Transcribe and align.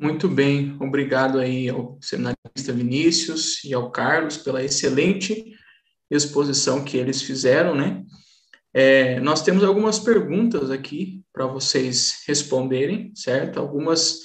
Muito 0.00 0.28
bem, 0.28 0.76
obrigado 0.78 1.40
aí 1.40 1.68
ao 1.68 1.98
seminarista 2.00 2.72
Vinícius 2.72 3.64
e 3.64 3.74
ao 3.74 3.90
Carlos 3.90 4.36
pela 4.36 4.62
excelente 4.62 5.52
exposição 6.08 6.84
que 6.84 6.96
eles 6.96 7.20
fizeram, 7.20 7.74
né? 7.74 8.04
É, 8.72 9.18
nós 9.18 9.42
temos 9.42 9.64
algumas 9.64 9.98
perguntas 9.98 10.70
aqui 10.70 11.24
para 11.32 11.48
vocês 11.48 12.22
responderem, 12.28 13.12
certo? 13.12 13.58
Algumas, 13.58 14.20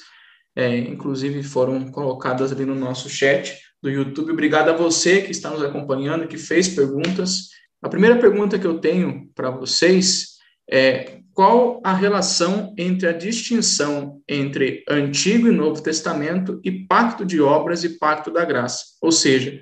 é, 0.55 0.77
inclusive, 0.77 1.41
foram 1.41 1.89
colocadas 1.91 2.51
ali 2.51 2.65
no 2.65 2.75
nosso 2.75 3.09
chat 3.09 3.57
do 3.81 3.89
YouTube. 3.89 4.31
Obrigado 4.31 4.69
a 4.69 4.77
você 4.77 5.23
que 5.23 5.31
está 5.31 5.49
nos 5.49 5.63
acompanhando, 5.63 6.27
que 6.27 6.37
fez 6.37 6.67
perguntas. 6.67 7.49
A 7.81 7.89
primeira 7.89 8.19
pergunta 8.19 8.59
que 8.59 8.67
eu 8.67 8.79
tenho 8.79 9.27
para 9.33 9.49
vocês 9.49 10.33
é 10.69 11.22
qual 11.33 11.81
a 11.83 11.93
relação 11.93 12.73
entre 12.77 13.07
a 13.07 13.11
distinção 13.11 14.21
entre 14.29 14.83
Antigo 14.87 15.47
e 15.47 15.51
Novo 15.51 15.81
Testamento 15.81 16.61
e 16.63 16.71
pacto 16.71 17.25
de 17.25 17.41
obras 17.41 17.83
e 17.83 17.97
pacto 17.97 18.31
da 18.31 18.45
graça? 18.45 18.85
Ou 19.01 19.11
seja, 19.11 19.59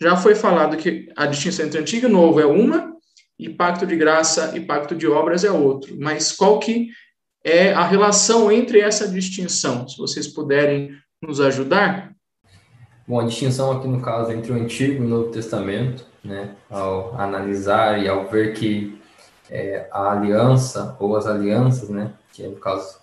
já 0.00 0.16
foi 0.16 0.34
falado 0.34 0.76
que 0.76 1.08
a 1.16 1.24
distinção 1.24 1.64
entre 1.64 1.80
Antigo 1.80 2.06
e 2.06 2.10
Novo 2.10 2.38
é 2.38 2.46
uma 2.46 2.94
e 3.38 3.48
pacto 3.48 3.86
de 3.86 3.96
graça 3.96 4.56
e 4.56 4.60
pacto 4.60 4.94
de 4.94 5.06
obras 5.06 5.42
é 5.42 5.50
outro. 5.50 5.96
Mas 5.98 6.32
qual 6.32 6.58
que 6.58 6.88
é 7.42 7.72
a 7.72 7.84
relação 7.84 8.52
entre 8.52 8.80
essa 8.80 9.08
distinção? 9.08 9.88
Se 9.88 9.96
vocês 9.96 10.28
puderem 10.28 10.90
nos 11.22 11.40
ajudar. 11.40 12.12
Bom, 13.08 13.20
a 13.20 13.24
distinção 13.24 13.72
aqui 13.72 13.88
no 13.88 14.02
caso 14.02 14.32
entre 14.32 14.52
o 14.52 14.54
Antigo 14.54 15.02
e 15.02 15.06
o 15.06 15.08
Novo 15.08 15.30
Testamento, 15.30 16.04
né, 16.22 16.56
ao 16.68 17.18
analisar 17.18 18.02
e 18.02 18.08
ao 18.08 18.28
ver 18.28 18.52
que 18.52 18.98
é, 19.50 19.86
a 19.90 20.12
aliança 20.12 20.96
ou 20.98 21.16
as 21.16 21.26
alianças, 21.26 21.88
né, 21.88 22.12
que 22.32 22.42
no 22.46 22.56
caso 22.56 22.98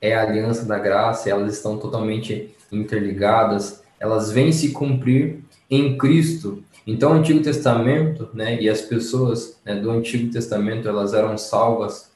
é 0.00 0.14
a 0.14 0.22
aliança 0.22 0.64
da 0.64 0.78
graça, 0.78 1.30
elas 1.30 1.54
estão 1.54 1.78
totalmente 1.78 2.54
interligadas, 2.70 3.82
elas 3.98 4.30
vêm 4.30 4.52
se 4.52 4.70
cumprir 4.70 5.42
em 5.70 5.96
Cristo. 5.96 6.62
Então, 6.86 7.12
o 7.12 7.14
Antigo 7.14 7.42
Testamento, 7.42 8.28
né, 8.32 8.60
e 8.60 8.68
as 8.68 8.82
pessoas 8.82 9.58
né, 9.64 9.74
do 9.74 9.90
Antigo 9.90 10.30
Testamento, 10.30 10.88
elas 10.88 11.14
eram 11.14 11.36
salvas 11.36 12.10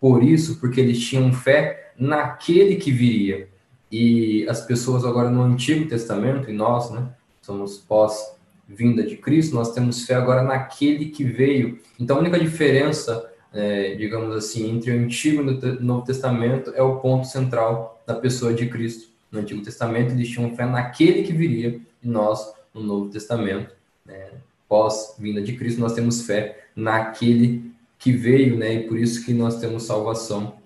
por 0.00 0.22
isso, 0.22 0.58
porque 0.58 0.80
eles 0.80 1.00
tinham 1.00 1.32
fé 1.32 1.92
naquele 1.98 2.76
que 2.76 2.90
viria. 2.90 3.48
E 3.90 4.46
as 4.48 4.60
pessoas 4.60 5.04
agora 5.04 5.30
no 5.30 5.42
Antigo 5.42 5.88
Testamento, 5.88 6.50
e 6.50 6.52
nós, 6.52 6.90
né, 6.90 7.08
somos 7.42 7.78
pós 7.78 8.37
vinda 8.68 9.02
de 9.02 9.16
Cristo, 9.16 9.54
nós 9.54 9.72
temos 9.72 10.04
fé 10.04 10.14
agora 10.14 10.42
naquele 10.42 11.06
que 11.06 11.24
veio. 11.24 11.78
Então, 11.98 12.16
a 12.16 12.20
única 12.20 12.38
diferença, 12.38 13.30
é, 13.52 13.94
digamos 13.94 14.36
assim, 14.36 14.70
entre 14.70 14.90
o 14.90 14.94
Antigo 14.94 15.42
e 15.42 15.68
o 15.68 15.82
Novo 15.82 16.04
Testamento 16.04 16.72
é 16.74 16.82
o 16.82 16.96
ponto 16.96 17.26
central 17.26 18.02
da 18.06 18.14
pessoa 18.14 18.52
de 18.52 18.66
Cristo. 18.66 19.08
No 19.32 19.40
Antigo 19.40 19.62
Testamento, 19.62 20.12
eles 20.12 20.28
tinham 20.28 20.54
fé 20.54 20.66
naquele 20.66 21.22
que 21.22 21.32
viria, 21.32 21.80
e 22.02 22.08
nós, 22.08 22.52
no 22.74 22.82
Novo 22.82 23.10
Testamento, 23.10 23.74
né, 24.04 24.28
pós-vinda 24.68 25.40
de 25.40 25.54
Cristo, 25.54 25.80
nós 25.80 25.94
temos 25.94 26.22
fé 26.22 26.66
naquele 26.76 27.70
que 27.98 28.12
veio, 28.12 28.56
né, 28.56 28.74
e 28.74 28.80
por 28.86 28.98
isso 28.98 29.24
que 29.24 29.32
nós 29.32 29.58
temos 29.58 29.84
salvação 29.84 30.56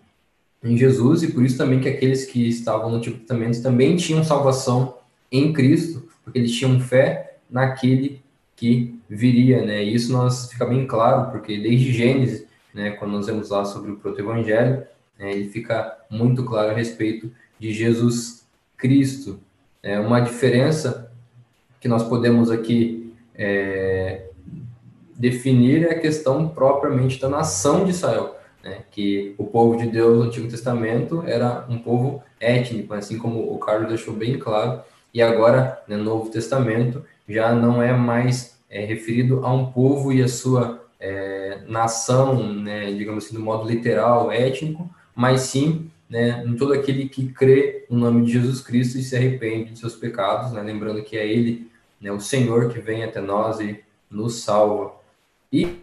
em 0.62 0.76
Jesus, 0.76 1.22
e 1.22 1.28
por 1.32 1.44
isso 1.44 1.56
também 1.56 1.80
que 1.80 1.88
aqueles 1.88 2.24
que 2.24 2.48
estavam 2.48 2.90
no 2.90 2.96
Antigo 2.96 3.18
Testamento 3.18 3.62
também 3.62 3.96
tinham 3.96 4.22
salvação 4.22 4.98
em 5.30 5.52
Cristo, 5.52 6.08
porque 6.22 6.38
eles 6.38 6.52
tinham 6.52 6.78
fé 6.78 7.31
naquele 7.52 8.22
que 8.56 8.98
viria, 9.08 9.64
né? 9.64 9.82
Isso 9.82 10.12
nós 10.12 10.50
fica 10.50 10.64
bem 10.64 10.86
claro, 10.86 11.30
porque 11.30 11.58
desde 11.58 11.92
Gênesis, 11.92 12.46
né, 12.72 12.92
quando 12.92 13.12
nós 13.12 13.26
vemos 13.26 13.50
lá 13.50 13.64
sobre 13.64 13.92
o 13.92 13.96
proto-evangelho, 13.96 14.84
né, 15.18 15.32
ele 15.32 15.48
fica 15.48 15.98
muito 16.10 16.44
claro 16.44 16.70
a 16.70 16.74
respeito 16.74 17.30
de 17.58 17.72
Jesus 17.72 18.46
Cristo. 18.76 19.38
É 19.82 19.98
uma 20.00 20.20
diferença 20.20 21.12
que 21.80 21.88
nós 21.88 22.02
podemos 22.04 22.50
aqui 22.50 23.12
é, 23.34 24.26
definir 25.16 25.84
é 25.84 25.90
a 25.90 25.98
questão 26.00 26.48
propriamente 26.48 27.20
da 27.20 27.28
nação 27.28 27.84
de 27.84 27.90
Israel, 27.90 28.36
né, 28.62 28.84
que 28.90 29.34
o 29.36 29.44
povo 29.44 29.76
de 29.76 29.88
Deus 29.88 30.18
no 30.18 30.24
Antigo 30.24 30.48
Testamento 30.48 31.22
era 31.26 31.66
um 31.68 31.78
povo 31.78 32.22
étnico, 32.40 32.94
assim 32.94 33.18
como 33.18 33.52
o 33.52 33.58
Carlos 33.58 33.88
deixou 33.88 34.14
bem 34.14 34.38
claro, 34.38 34.82
e 35.12 35.20
agora, 35.20 35.82
no 35.86 35.98
Novo 35.98 36.30
Testamento, 36.30 37.04
já 37.32 37.54
não 37.54 37.82
é 37.82 37.92
mais 37.92 38.58
é, 38.68 38.84
referido 38.84 39.44
a 39.44 39.52
um 39.52 39.72
povo 39.72 40.12
e 40.12 40.22
a 40.22 40.28
sua 40.28 40.84
é, 41.00 41.62
nação, 41.66 42.52
né, 42.52 42.92
digamos 42.92 43.24
assim, 43.24 43.34
do 43.34 43.40
modo 43.40 43.68
literal, 43.68 44.30
étnico, 44.30 44.88
mas 45.14 45.42
sim 45.42 45.90
né, 46.08 46.44
em 46.46 46.54
todo 46.56 46.74
aquele 46.74 47.08
que 47.08 47.32
crê 47.32 47.86
no 47.88 47.98
nome 47.98 48.26
de 48.26 48.32
Jesus 48.32 48.60
Cristo 48.60 48.98
e 48.98 49.02
se 49.02 49.16
arrepende 49.16 49.72
de 49.72 49.78
seus 49.78 49.96
pecados, 49.96 50.52
né, 50.52 50.60
lembrando 50.60 51.02
que 51.02 51.16
é 51.16 51.26
Ele, 51.26 51.70
né, 52.00 52.12
o 52.12 52.20
Senhor, 52.20 52.68
que 52.68 52.78
vem 52.78 53.02
até 53.02 53.20
nós 53.20 53.60
e 53.60 53.82
nos 54.10 54.42
salva. 54.42 54.92
E 55.50 55.80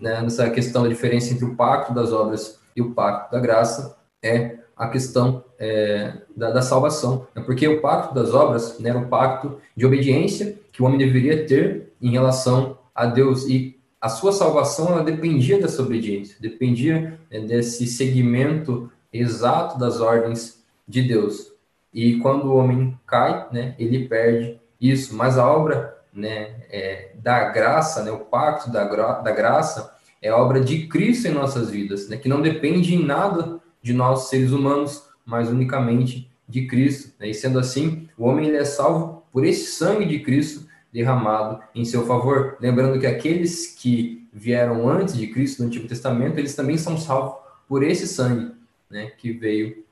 né, 0.00 0.20
nessa 0.22 0.48
questão 0.50 0.84
da 0.84 0.88
diferença 0.88 1.32
entre 1.32 1.44
o 1.44 1.56
pacto 1.56 1.92
das 1.92 2.12
obras 2.12 2.60
e 2.76 2.80
o 2.80 2.92
pacto 2.92 3.32
da 3.32 3.40
graça 3.40 3.96
é 4.22 4.58
a 4.76 4.88
questão 4.88 5.44
é, 5.58 6.14
da, 6.36 6.50
da, 6.50 6.62
salvação, 6.62 7.26
né? 7.34 7.42
porque 7.42 7.66
o 7.68 7.80
pacto 7.80 8.14
das 8.14 8.34
obras 8.34 8.78
né, 8.78 8.90
era 8.90 8.98
um 8.98 9.08
pacto 9.08 9.58
de 9.76 9.86
obediência 9.86 10.58
que 10.72 10.82
o 10.82 10.86
homem 10.86 10.98
deveria 10.98 11.46
ter 11.46 11.92
em 12.00 12.10
relação 12.10 12.78
a 12.94 13.06
Deus 13.06 13.46
e 13.46 13.78
a 14.00 14.08
sua 14.08 14.32
salvação 14.32 14.88
ela 14.88 15.04
dependia 15.04 15.60
dessa 15.60 15.82
obediência, 15.82 16.36
dependia 16.40 17.20
né, 17.30 17.40
desse 17.40 17.86
seguimento 17.86 18.90
exato 19.12 19.78
das 19.78 20.00
ordens 20.00 20.60
de 20.88 21.02
Deus. 21.02 21.52
E 21.94 22.18
quando 22.18 22.46
o 22.46 22.56
homem 22.56 22.98
cai, 23.06 23.46
né, 23.52 23.76
ele 23.78 24.08
perde 24.08 24.58
isso. 24.80 25.14
Mas 25.14 25.38
a 25.38 25.46
obra 25.46 25.96
né, 26.12 26.56
é, 26.70 27.12
da 27.14 27.50
graça, 27.50 28.02
né, 28.02 28.10
o 28.10 28.18
pacto 28.18 28.70
da, 28.70 28.84
da 29.20 29.30
graça, 29.30 29.94
é 30.20 30.32
obra 30.32 30.60
de 30.60 30.86
Cristo 30.88 31.28
em 31.28 31.32
nossas 31.32 31.70
vidas, 31.70 32.08
né, 32.08 32.16
que 32.16 32.28
não 32.28 32.42
depende 32.42 32.94
em 32.94 33.04
nada 33.04 33.60
de 33.82 33.92
nós 33.92 34.28
seres 34.28 34.52
humanos, 34.52 35.08
mas 35.24 35.48
unicamente 35.48 36.30
de 36.48 36.66
Cristo. 36.66 37.12
Né? 37.18 37.30
E 37.30 37.34
sendo 37.34 37.58
assim, 37.58 38.08
o 38.16 38.24
homem 38.24 38.46
ele 38.46 38.56
é 38.56 38.64
salvo 38.64 39.22
por 39.32 39.44
esse 39.44 39.72
sangue 39.72 40.06
de 40.06 40.20
Cristo 40.20 40.66
derramado 40.92 41.60
em 41.74 41.84
seu 41.84 42.06
favor. 42.06 42.56
Lembrando 42.60 42.98
que 43.00 43.06
aqueles 43.06 43.66
que 43.66 44.28
vieram 44.32 44.88
antes 44.88 45.16
de 45.16 45.26
Cristo 45.26 45.60
no 45.62 45.68
Antigo 45.68 45.88
Testamento, 45.88 46.38
eles 46.38 46.54
também 46.54 46.76
são 46.76 46.96
salvos 46.96 47.40
por 47.68 47.82
esse 47.82 48.06
sangue 48.06 48.52
né, 48.90 49.10
que 49.16 49.32
veio 49.32 49.84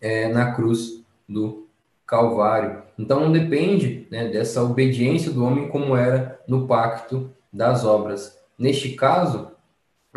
é, 0.00 0.28
na 0.28 0.52
cruz 0.52 1.02
do 1.28 1.66
Calvário. 2.06 2.82
Então 2.98 3.20
não 3.20 3.32
depende 3.32 4.06
né, 4.10 4.28
dessa 4.28 4.62
obediência 4.62 5.30
do 5.30 5.44
homem 5.44 5.68
como 5.68 5.96
era 5.96 6.40
no 6.46 6.66
pacto 6.66 7.30
das 7.52 7.84
obras. 7.84 8.38
Neste 8.58 8.90
caso, 8.90 9.50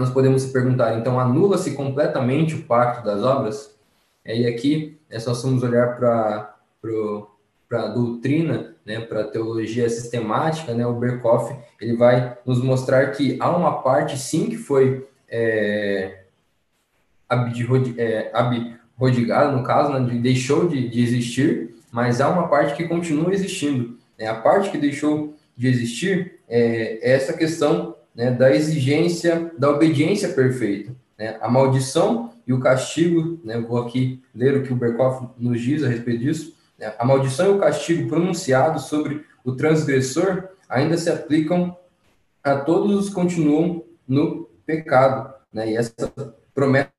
nós 0.02 0.10
podemos 0.10 0.42
se 0.42 0.52
perguntar, 0.52 0.98
então, 0.98 1.20
anula-se 1.20 1.76
completamente 1.76 2.56
o 2.56 2.64
pacto 2.64 3.06
das 3.06 3.22
obras? 3.24 3.78
É, 4.26 4.36
e 4.36 4.48
aqui 4.48 5.00
é 5.10 5.20
só 5.20 5.34
vamos 5.34 5.62
olhar 5.62 5.98
para 5.98 6.56
a 7.72 7.88
doutrina, 7.88 8.76
né, 8.84 9.00
para 9.02 9.22
a 9.22 9.28
teologia 9.28 9.88
sistemática, 9.88 10.74
né, 10.74 10.88
o 10.88 10.96
Berkoff, 10.96 11.56
ele 11.80 11.96
vai 11.96 12.36
nos 12.44 12.64
mostrar 12.64 13.12
que 13.12 13.38
há 13.40 13.56
uma 13.56 13.84
parte, 13.84 14.18
sim, 14.18 14.50
que 14.50 14.58
foi 14.58 15.08
é, 15.30 16.24
é 17.30 18.32
abrodigada, 18.34 19.52
no 19.52 19.64
caso, 19.64 19.94
né, 19.94 20.20
deixou 20.20 20.68
de, 20.68 20.90
de 20.90 21.00
existir, 21.00 21.76
mas 21.92 22.20
há 22.20 22.28
uma 22.28 22.48
parte 22.48 22.76
que 22.76 22.88
continua 22.88 23.32
existindo. 23.32 24.00
Né? 24.18 24.26
A 24.28 24.36
parte 24.36 24.72
que 24.72 24.80
deixou 24.80 25.36
de 25.56 25.68
existir 25.68 26.40
é 26.50 27.00
essa 27.08 27.34
questão 27.34 27.96
né, 28.16 28.32
da 28.32 28.54
exigência 28.54 29.52
da 29.58 29.70
obediência 29.70 30.30
perfeita. 30.30 30.94
Né? 31.18 31.38
A 31.42 31.50
maldição 31.50 32.32
e 32.46 32.54
o 32.54 32.60
castigo, 32.60 33.40
né, 33.44 33.60
vou 33.60 33.78
aqui 33.78 34.22
ler 34.34 34.58
o 34.58 34.64
que 34.64 34.74
o 34.74 34.76
Berkoff 34.76 35.28
nos 35.38 35.62
diz 35.62 35.84
a 35.84 35.88
respeito 35.88 36.20
disso, 36.20 36.56
né? 36.78 36.94
a 36.98 37.06
maldição 37.06 37.48
e 37.48 37.58
o 37.58 37.60
castigo 37.60 38.10
pronunciados 38.10 38.84
sobre 38.86 39.26
o 39.44 39.54
transgressor 39.54 40.50
ainda 40.68 40.98
se 40.98 41.10
aplicam 41.10 41.76
a 42.44 42.56
todos 42.56 42.98
os 42.98 43.10
que 43.10 43.16
continuam 43.16 43.84
no 44.08 44.50
pecado. 44.66 45.34
Né? 45.54 45.72
E 45.72 45.78
essa 45.78 45.94
promessa 46.54 46.92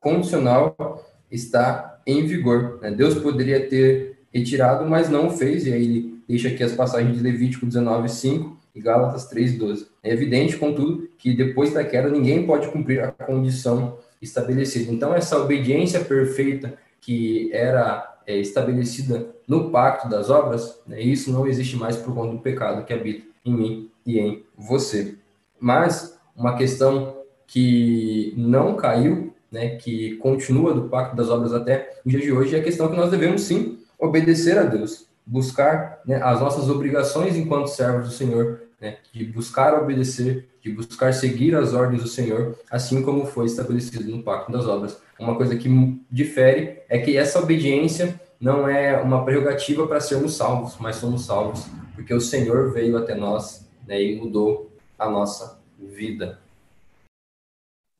condicional 0.00 1.06
está 1.30 2.00
em 2.06 2.26
vigor. 2.26 2.78
Né? 2.80 2.90
Deus 2.90 3.14
poderia 3.14 3.68
ter 3.68 4.18
retirado, 4.32 4.88
mas 4.88 5.08
não 5.08 5.28
o 5.28 5.30
fez, 5.30 5.66
e 5.66 5.72
aí 5.72 5.84
ele 5.84 6.22
deixa 6.26 6.48
aqui 6.48 6.62
as 6.62 6.72
passagens 6.72 7.16
de 7.16 7.22
Levítico 7.22 7.66
19, 7.66 8.08
5, 8.08 8.56
e 8.74 8.80
Gálatas 8.80 9.30
3,12. 9.30 9.86
É 10.02 10.12
evidente, 10.12 10.56
contudo, 10.56 11.08
que 11.16 11.34
depois 11.34 11.72
da 11.72 11.84
queda 11.84 12.08
ninguém 12.08 12.46
pode 12.46 12.68
cumprir 12.68 13.02
a 13.02 13.12
condição 13.12 13.98
estabelecida. 14.20 14.92
Então, 14.92 15.14
essa 15.14 15.38
obediência 15.38 16.00
perfeita 16.00 16.74
que 17.00 17.50
era 17.52 18.20
é, 18.26 18.36
estabelecida 18.38 19.34
no 19.46 19.70
pacto 19.70 20.08
das 20.08 20.30
obras, 20.30 20.80
né, 20.86 21.00
isso 21.00 21.32
não 21.32 21.46
existe 21.46 21.76
mais 21.76 21.96
por 21.96 22.14
conta 22.14 22.32
do 22.32 22.38
pecado 22.38 22.84
que 22.84 22.92
habita 22.92 23.26
em 23.44 23.52
mim 23.52 23.90
e 24.06 24.18
em 24.18 24.44
você. 24.56 25.16
Mas 25.58 26.18
uma 26.36 26.56
questão 26.56 27.16
que 27.46 28.32
não 28.36 28.76
caiu 28.76 29.32
né, 29.52 29.76
que 29.76 30.16
continua 30.16 30.72
do 30.72 30.88
pacto 30.88 31.14
das 31.14 31.28
obras 31.28 31.52
até 31.52 32.00
o 32.04 32.08
dia 32.08 32.18
de 32.18 32.32
hoje, 32.32 32.56
é 32.56 32.58
a 32.58 32.62
questão 32.62 32.88
que 32.88 32.96
nós 32.96 33.10
devemos 33.10 33.42
sim 33.42 33.78
obedecer 33.98 34.56
a 34.58 34.62
Deus, 34.62 35.06
buscar 35.26 36.00
né, 36.06 36.20
as 36.22 36.40
nossas 36.40 36.70
obrigações 36.70 37.36
enquanto 37.36 37.66
servos 37.66 38.08
do 38.08 38.14
Senhor, 38.14 38.61
né, 38.82 38.98
de 39.12 39.24
buscar 39.24 39.80
obedecer, 39.80 40.48
de 40.60 40.72
buscar 40.72 41.14
seguir 41.14 41.54
as 41.54 41.72
ordens 41.72 42.02
do 42.02 42.08
Senhor, 42.08 42.58
assim 42.68 43.00
como 43.02 43.24
foi 43.24 43.46
estabelecido 43.46 44.10
no 44.10 44.22
pacto 44.22 44.50
das 44.50 44.66
obras. 44.66 45.00
Uma 45.18 45.36
coisa 45.36 45.56
que 45.56 45.68
difere 46.10 46.80
é 46.88 46.98
que 46.98 47.16
essa 47.16 47.38
obediência 47.38 48.20
não 48.40 48.68
é 48.68 49.00
uma 49.00 49.24
prerrogativa 49.24 49.86
para 49.86 50.00
sermos 50.00 50.34
salvos, 50.34 50.76
mas 50.80 50.96
somos 50.96 51.24
salvos 51.24 51.64
porque 51.94 52.12
o 52.12 52.20
Senhor 52.20 52.72
veio 52.72 52.96
até 52.96 53.14
nós 53.14 53.68
né, 53.86 54.02
e 54.02 54.16
mudou 54.16 54.74
a 54.98 55.08
nossa 55.08 55.60
vida. 55.78 56.40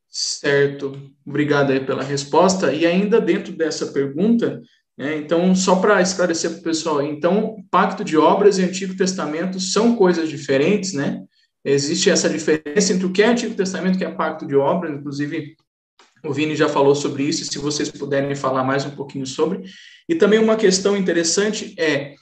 Certo, 0.08 1.10
obrigado 1.24 1.70
aí 1.70 1.80
pela 1.80 2.02
resposta. 2.02 2.72
E 2.72 2.84
ainda 2.84 3.20
dentro 3.20 3.52
dessa 3.52 3.86
pergunta, 3.86 4.60
né, 4.96 5.16
então, 5.16 5.54
só 5.54 5.76
para 5.76 6.02
esclarecer 6.02 6.50
para 6.50 6.60
o 6.60 6.62
pessoal, 6.62 7.02
então, 7.02 7.56
pacto 7.70 8.04
de 8.04 8.16
obras 8.16 8.58
e 8.58 8.64
Antigo 8.64 8.96
Testamento 8.96 9.58
são 9.58 9.96
coisas 9.96 10.28
diferentes, 10.28 10.92
né? 10.92 11.22
Existe 11.64 12.10
essa 12.10 12.28
diferença 12.28 12.92
entre 12.92 13.06
o 13.06 13.12
que 13.12 13.22
é 13.22 13.28
Antigo 13.28 13.54
Testamento 13.54 13.94
e 13.94 13.96
o 13.96 13.98
que 13.98 14.04
é 14.04 14.10
pacto 14.10 14.46
de 14.46 14.54
obras, 14.56 14.92
inclusive 14.92 15.56
o 16.24 16.32
Vini 16.32 16.54
já 16.54 16.68
falou 16.68 16.94
sobre 16.94 17.24
isso, 17.24 17.44
se 17.44 17.58
vocês 17.58 17.90
puderem 17.90 18.34
falar 18.34 18.62
mais 18.62 18.84
um 18.84 18.90
pouquinho 18.90 19.26
sobre. 19.26 19.62
E 20.08 20.14
também 20.14 20.38
uma 20.38 20.56
questão 20.56 20.96
interessante 20.96 21.74
é, 21.76 22.14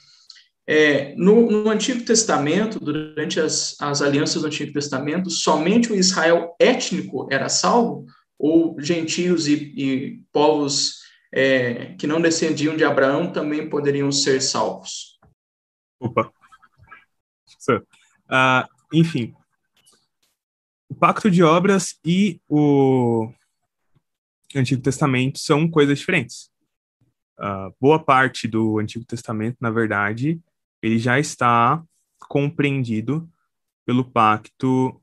é 0.67 1.13
no, 1.15 1.49
no, 1.51 1.69
Antigo 1.69 2.03
Testamento, 2.03 2.79
durante 2.79 3.39
as, 3.39 3.75
as 3.79 4.01
alianças 4.01 4.41
do 4.41 4.47
Antigo 4.47 4.73
Testamento, 4.73 5.29
somente 5.29 5.91
o 5.91 5.95
Israel 5.95 6.55
étnico 6.59 7.27
era 7.31 7.47
salvo, 7.47 8.05
ou 8.39 8.75
gentios 8.79 9.47
e, 9.47 9.73
e 9.77 10.19
povos 10.31 11.01
é, 11.33 11.93
que 11.95 12.05
não 12.05 12.21
descendiam 12.21 12.75
de 12.75 12.83
Abraão 12.83 13.31
também 13.31 13.69
poderiam 13.69 14.11
ser 14.11 14.41
salvos? 14.41 15.19
Opa. 15.99 16.31
Uh, 17.69 18.67
enfim, 18.93 19.33
o 20.89 20.95
pacto 20.95 21.29
de 21.29 21.43
obras 21.43 21.99
e 22.05 22.41
o 22.49 23.31
Antigo 24.55 24.81
Testamento 24.81 25.39
são 25.39 25.69
coisas 25.69 25.99
diferentes. 25.99 26.49
Uh, 27.39 27.73
boa 27.79 28.03
parte 28.03 28.47
do 28.47 28.79
Antigo 28.79 29.05
Testamento, 29.05 29.57
na 29.61 29.69
verdade, 29.69 30.41
ele 30.81 30.97
já 30.97 31.19
está 31.19 31.83
compreendido 32.19 33.29
pelo 33.85 34.03
pacto 34.03 35.01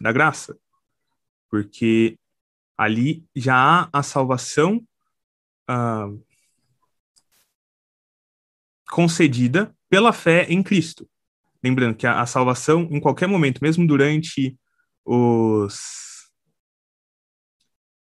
da 0.00 0.12
graça, 0.12 0.56
porque 1.50 2.18
ali 2.76 3.24
já 3.34 3.56
há 3.56 3.88
a 3.92 4.02
salvação 4.02 4.84
uh, 5.68 6.22
concedida 8.90 9.74
pela 9.88 10.12
fé 10.12 10.46
em 10.48 10.62
Cristo. 10.62 11.08
Lembrando 11.62 11.96
que 11.96 12.06
a, 12.06 12.20
a 12.20 12.26
salvação, 12.26 12.88
em 12.90 13.00
qualquer 13.00 13.26
momento, 13.26 13.60
mesmo 13.62 13.86
durante 13.86 14.56
os 15.04 16.08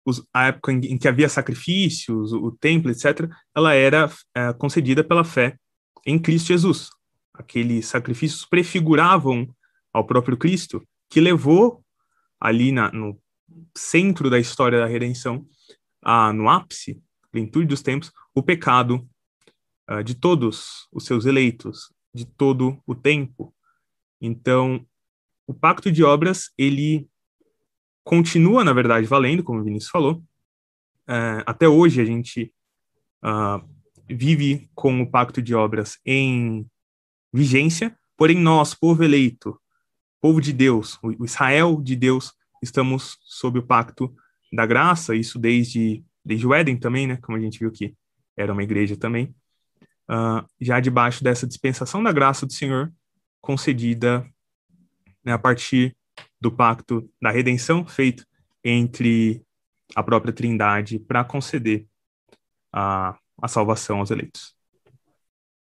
os, 0.06 0.24
a 0.33 0.48
época 0.48 0.71
em, 0.71 0.98
que 0.98 1.07
havia 1.07 1.30
sacrifícios, 1.30 2.33
o, 2.33 2.45
o 2.45 2.51
templo, 2.51 2.92
etc., 2.92 3.30
ela 3.56 3.74
era 3.74 4.12
é, 4.36 4.54
concedida 4.54 5.04
pela 5.04 5.24
fé 5.24 5.57
em 6.06 6.19
Cristo 6.19 6.47
Jesus. 6.47 6.89
Aqueles 7.33 7.88
sacrifícios 7.88 8.45
prefiguravam 8.45 9.47
ao 9.94 10.06
próprio 10.06 10.38
Cristo, 10.38 10.86
que 11.09 11.19
levou 11.19 11.83
ali 12.39 12.71
na, 12.71 12.92
no 12.92 13.19
centro 13.75 14.30
da 14.30 14.39
história 14.39 14.80
da 14.80 14.86
redenção, 14.86 15.45
a, 16.01 16.33
no 16.33 16.50
ápice, 16.50 17.01
plenitude 17.31 17.68
dos 17.68 17.81
tempos, 17.81 18.12
o 18.36 18.44
pecado 18.44 19.07
uh, 19.89 20.04
de 20.04 20.16
todos 20.16 20.88
os 20.92 21.06
seus 21.06 21.25
eleitos, 21.25 21.92
de 22.13 22.25
todo 22.25 22.81
o 22.86 22.94
tempo. 22.94 23.54
Então, 24.19 24.86
o 25.48 25.54
pacto 25.54 25.92
de 25.92 26.04
obras, 26.04 26.51
ele 26.57 27.07
continua, 28.04 28.63
na 28.63 28.74
verdade, 28.74 29.07
valendo, 29.07 29.44
como 29.44 29.60
o 29.60 29.63
Vinícius 29.63 29.92
falou. 29.92 30.24
É, 31.07 31.44
até 31.45 31.68
hoje 31.68 32.00
a 32.01 32.06
gente 32.06 32.54
uh, 33.24 33.68
vive 34.07 34.69
com 34.74 35.01
o 35.01 35.10
pacto 35.10 35.42
de 35.42 35.54
obras 35.54 36.00
em 36.06 36.66
vigência, 37.33 37.98
porém 38.16 38.38
nós, 38.38 38.74
povo 38.74 39.04
eleito, 39.04 39.60
povo 40.22 40.39
de 40.39 40.54
Deus, 40.54 41.00
o 41.01 41.25
Israel 41.25 41.81
de 41.81 41.95
Deus, 41.95 42.33
estamos 42.62 43.18
sob 43.24 43.60
o 43.60 43.63
pacto 43.63 44.13
da 44.54 44.66
graça, 44.66 45.16
isso 45.16 45.39
desde, 45.39 46.04
desde 46.23 46.45
o 46.45 46.53
Éden 46.53 46.77
também, 46.77 47.07
né, 47.07 47.18
como 47.18 47.38
a 47.38 47.41
gente 47.41 47.59
viu 47.59 47.71
que 47.71 47.95
era 48.38 48.53
uma 48.53 48.63
igreja 48.63 48.95
também, 48.97 49.35
uh, 50.09 50.45
já 50.59 50.79
debaixo 50.79 51.23
dessa 51.23 51.47
dispensação 51.47 52.01
da 52.03 52.12
graça 52.12 52.45
do 52.45 52.53
Senhor, 52.53 52.91
concedida 53.41 54.25
né, 55.23 55.33
a 55.33 55.39
partir 55.39 55.95
do 56.39 56.51
pacto 56.51 57.09
da 57.21 57.31
redenção 57.31 57.85
feito 57.85 58.25
entre 58.63 59.44
a 59.95 60.03
própria 60.03 60.33
Trindade 60.33 61.00
para 61.00 61.23
conceder 61.23 61.88
a, 62.71 63.18
a 63.41 63.47
salvação 63.47 64.00
aos 64.00 64.12
eleitos. 64.12 64.56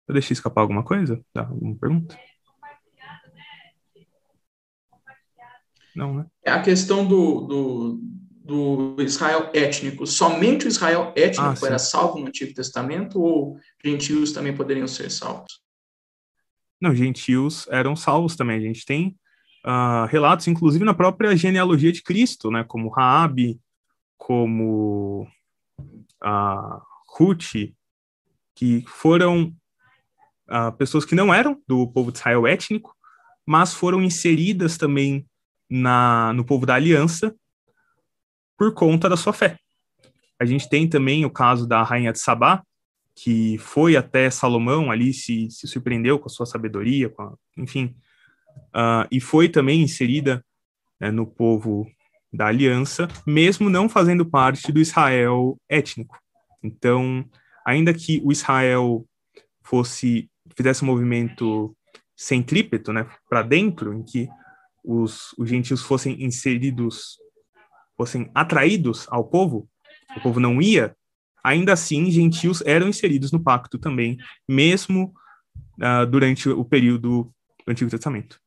Eu 0.07 0.13
deixei 0.13 0.33
escapar 0.33 0.61
alguma 0.61 0.83
coisa? 0.83 1.21
Dá 1.33 1.41
alguma 1.41 1.75
pergunta? 1.75 2.17
Não, 5.95 6.13
né? 6.13 6.25
É 6.43 6.51
a 6.51 6.61
questão 6.61 7.05
do, 7.05 7.41
do, 7.41 8.01
do 8.47 8.95
Israel 8.99 9.49
étnico. 9.53 10.07
Somente 10.07 10.65
o 10.65 10.69
Israel 10.69 11.11
étnico 11.17 11.65
ah, 11.65 11.67
era 11.67 11.77
salvo 11.77 12.17
no 12.17 12.27
Antigo 12.27 12.53
Testamento 12.53 13.21
ou 13.21 13.59
gentios 13.83 14.31
também 14.31 14.55
poderiam 14.55 14.87
ser 14.87 15.11
salvos? 15.11 15.61
Não, 16.79 16.95
gentios 16.95 17.67
eram 17.69 17.93
salvos 17.93 18.37
também. 18.37 18.57
A 18.57 18.61
gente 18.61 18.85
tem 18.85 19.17
uh, 19.65 20.05
relatos, 20.09 20.47
inclusive 20.47 20.85
na 20.85 20.93
própria 20.93 21.35
genealogia 21.35 21.91
de 21.91 22.01
Cristo, 22.01 22.49
né, 22.49 22.63
como 22.63 22.87
Raabe, 22.87 23.59
como 24.17 25.27
uh, 26.23 26.81
Ruth, 27.17 27.73
que 28.55 28.85
foram 28.87 29.53
uh, 30.49 30.71
pessoas 30.77 31.03
que 31.03 31.15
não 31.15 31.33
eram 31.33 31.61
do 31.67 31.85
povo 31.91 32.13
de 32.13 32.19
Israel 32.19 32.47
étnico, 32.47 32.95
mas 33.45 33.73
foram 33.73 34.01
inseridas 34.01 34.77
também 34.77 35.27
na, 35.69 36.31
no 36.31 36.45
povo 36.45 36.65
da 36.65 36.75
aliança 36.75 37.35
por 38.57 38.73
conta 38.73 39.07
da 39.07 39.17
sua 39.17 39.33
fé. 39.33 39.57
A 40.39 40.45
gente 40.45 40.69
tem 40.69 40.87
também 40.87 41.25
o 41.25 41.29
caso 41.29 41.67
da 41.67 41.83
rainha 41.83 42.11
de 42.11 42.19
Sabá, 42.19 42.63
que 43.15 43.57
foi 43.57 43.95
até 43.95 44.29
Salomão 44.29 44.91
ali, 44.91 45.13
se, 45.13 45.49
se 45.49 45.67
surpreendeu 45.67 46.19
com 46.19 46.27
a 46.27 46.29
sua 46.29 46.45
sabedoria, 46.45 47.11
a, 47.17 47.33
enfim, 47.57 47.95
uh, 48.67 49.07
e 49.11 49.19
foi 49.19 49.49
também 49.49 49.81
inserida 49.81 50.43
né, 50.99 51.09
no 51.09 51.25
povo 51.25 51.89
da 52.31 52.47
aliança, 52.47 53.07
mesmo 53.25 53.69
não 53.69 53.89
fazendo 53.89 54.25
parte 54.25 54.71
do 54.71 54.79
Israel 54.79 55.57
étnico. 55.67 56.19
Então, 56.61 57.25
ainda 57.65 57.93
que 57.93 58.21
o 58.23 58.31
Israel 58.31 59.05
fosse 59.63 60.29
fizesse 60.55 60.83
um 60.83 60.87
movimento 60.87 61.75
centrípeto, 62.15 62.91
né, 62.91 63.07
para 63.29 63.43
dentro, 63.43 63.93
em 63.93 64.03
que 64.03 64.27
os, 64.83 65.33
os 65.37 65.49
gentios 65.49 65.81
fossem 65.81 66.23
inseridos, 66.23 67.17
fossem 67.97 68.29
atraídos 68.33 69.07
ao 69.09 69.25
povo, 69.25 69.67
o 70.15 70.21
povo 70.21 70.39
não 70.39 70.61
ia, 70.61 70.95
ainda 71.43 71.73
assim 71.73 72.09
gentios 72.11 72.61
eram 72.65 72.87
inseridos 72.87 73.31
no 73.31 73.43
pacto 73.43 73.77
também, 73.77 74.17
mesmo 74.47 75.13
uh, 75.81 76.05
durante 76.05 76.47
o 76.49 76.63
período 76.63 77.33
do 77.65 77.71
Antigo 77.71 77.89
Testamento. 77.89 78.39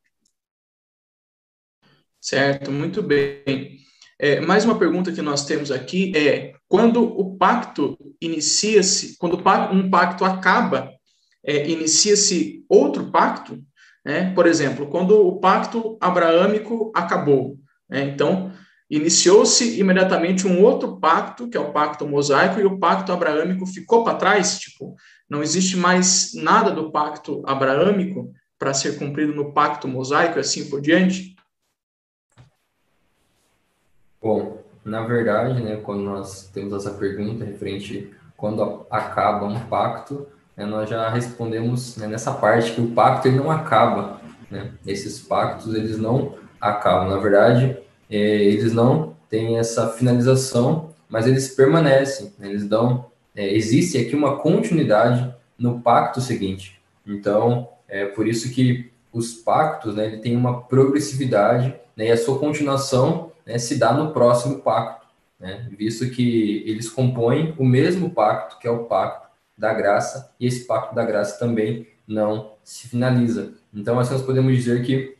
Certo, 2.20 2.70
muito 2.70 3.02
bem. 3.02 3.80
É, 4.18 4.38
mais 4.38 4.66
uma 4.66 4.78
pergunta 4.78 5.10
que 5.10 5.22
nós 5.22 5.46
temos 5.46 5.70
aqui 5.70 6.12
é: 6.14 6.52
quando 6.68 7.02
o 7.02 7.36
pacto 7.38 7.98
inicia-se, 8.20 9.16
quando 9.16 9.42
um 9.72 9.90
pacto 9.90 10.26
acaba, 10.26 10.92
é, 11.42 11.66
inicia-se 11.70 12.62
outro 12.68 13.10
pacto? 13.10 13.58
Né? 14.04 14.34
Por 14.34 14.46
exemplo, 14.46 14.88
quando 14.88 15.26
o 15.26 15.40
pacto 15.40 15.96
abraâmico 16.00 16.92
acabou, 16.94 17.58
né? 17.88 18.04
então 18.04 18.49
iniciou-se 18.90 19.78
imediatamente 19.78 20.46
um 20.46 20.62
outro 20.62 20.96
pacto, 20.96 21.48
que 21.48 21.56
é 21.56 21.60
o 21.60 21.72
pacto 21.72 22.06
mosaico, 22.06 22.58
e 22.58 22.64
o 22.64 22.78
pacto 22.78 23.12
abraâmico 23.12 23.64
ficou 23.64 24.02
para 24.02 24.16
trás, 24.18 24.58
tipo, 24.58 24.96
não 25.28 25.42
existe 25.42 25.76
mais 25.76 26.32
nada 26.34 26.72
do 26.72 26.90
pacto 26.90 27.42
abraâmico 27.46 28.32
para 28.58 28.74
ser 28.74 28.98
cumprido 28.98 29.32
no 29.32 29.52
pacto 29.52 29.86
mosaico 29.86 30.38
e 30.38 30.40
assim 30.40 30.68
por 30.68 30.80
diante? 30.80 31.36
Bom, 34.20 34.58
na 34.84 35.06
verdade, 35.06 35.62
né, 35.62 35.76
quando 35.76 36.02
nós 36.02 36.50
temos 36.52 36.74
essa 36.74 36.90
pergunta 36.98 37.44
referente 37.44 38.10
quando 38.36 38.86
acaba 38.90 39.46
um 39.46 39.60
pacto, 39.66 40.26
né, 40.56 40.66
nós 40.66 40.90
já 40.90 41.08
respondemos 41.08 41.96
né, 41.96 42.06
nessa 42.06 42.32
parte 42.32 42.72
que 42.72 42.80
o 42.80 42.90
pacto 42.90 43.28
ele 43.28 43.36
não 43.36 43.50
acaba, 43.50 44.20
né? 44.50 44.72
Esses 44.86 45.20
pactos 45.20 45.74
eles 45.74 45.96
não 45.96 46.34
acabam, 46.60 47.08
na 47.08 47.16
verdade, 47.18 47.78
é, 48.10 48.16
eles 48.16 48.72
não 48.72 49.16
têm 49.28 49.58
essa 49.58 49.88
finalização 49.88 50.90
mas 51.10 51.26
eles 51.26 51.48
permanecem, 51.48 52.32
né? 52.38 52.48
eles 52.48 52.66
dão, 52.66 53.10
é, 53.34 53.52
existe 53.52 53.98
aqui 53.98 54.14
uma 54.14 54.38
continuidade 54.38 55.34
no 55.58 55.80
pacto 55.80 56.20
seguinte. 56.20 56.80
Então, 57.04 57.68
é 57.88 58.06
por 58.06 58.28
isso 58.28 58.50
que 58.52 58.92
os 59.12 59.34
pactos, 59.34 59.96
né, 59.96 60.06
ele 60.06 60.18
tem 60.18 60.36
uma 60.36 60.62
progressividade, 60.62 61.74
né, 61.96 62.06
e 62.06 62.12
a 62.12 62.16
sua 62.16 62.38
continuação 62.38 63.32
né, 63.44 63.58
se 63.58 63.76
dá 63.76 63.92
no 63.92 64.12
próximo 64.12 64.60
pacto, 64.60 65.04
né, 65.38 65.68
visto 65.76 66.08
que 66.10 66.62
eles 66.64 66.88
compõem 66.88 67.52
o 67.58 67.64
mesmo 67.64 68.10
pacto, 68.10 68.58
que 68.60 68.68
é 68.68 68.70
o 68.70 68.84
pacto 68.84 69.28
da 69.58 69.74
graça, 69.74 70.32
e 70.38 70.46
esse 70.46 70.64
pacto 70.64 70.94
da 70.94 71.04
graça 71.04 71.38
também 71.40 71.88
não 72.06 72.52
se 72.62 72.86
finaliza. 72.86 73.54
Então, 73.74 73.98
assim, 73.98 74.12
nós 74.12 74.22
podemos 74.22 74.54
dizer 74.54 74.84
que 74.84 75.16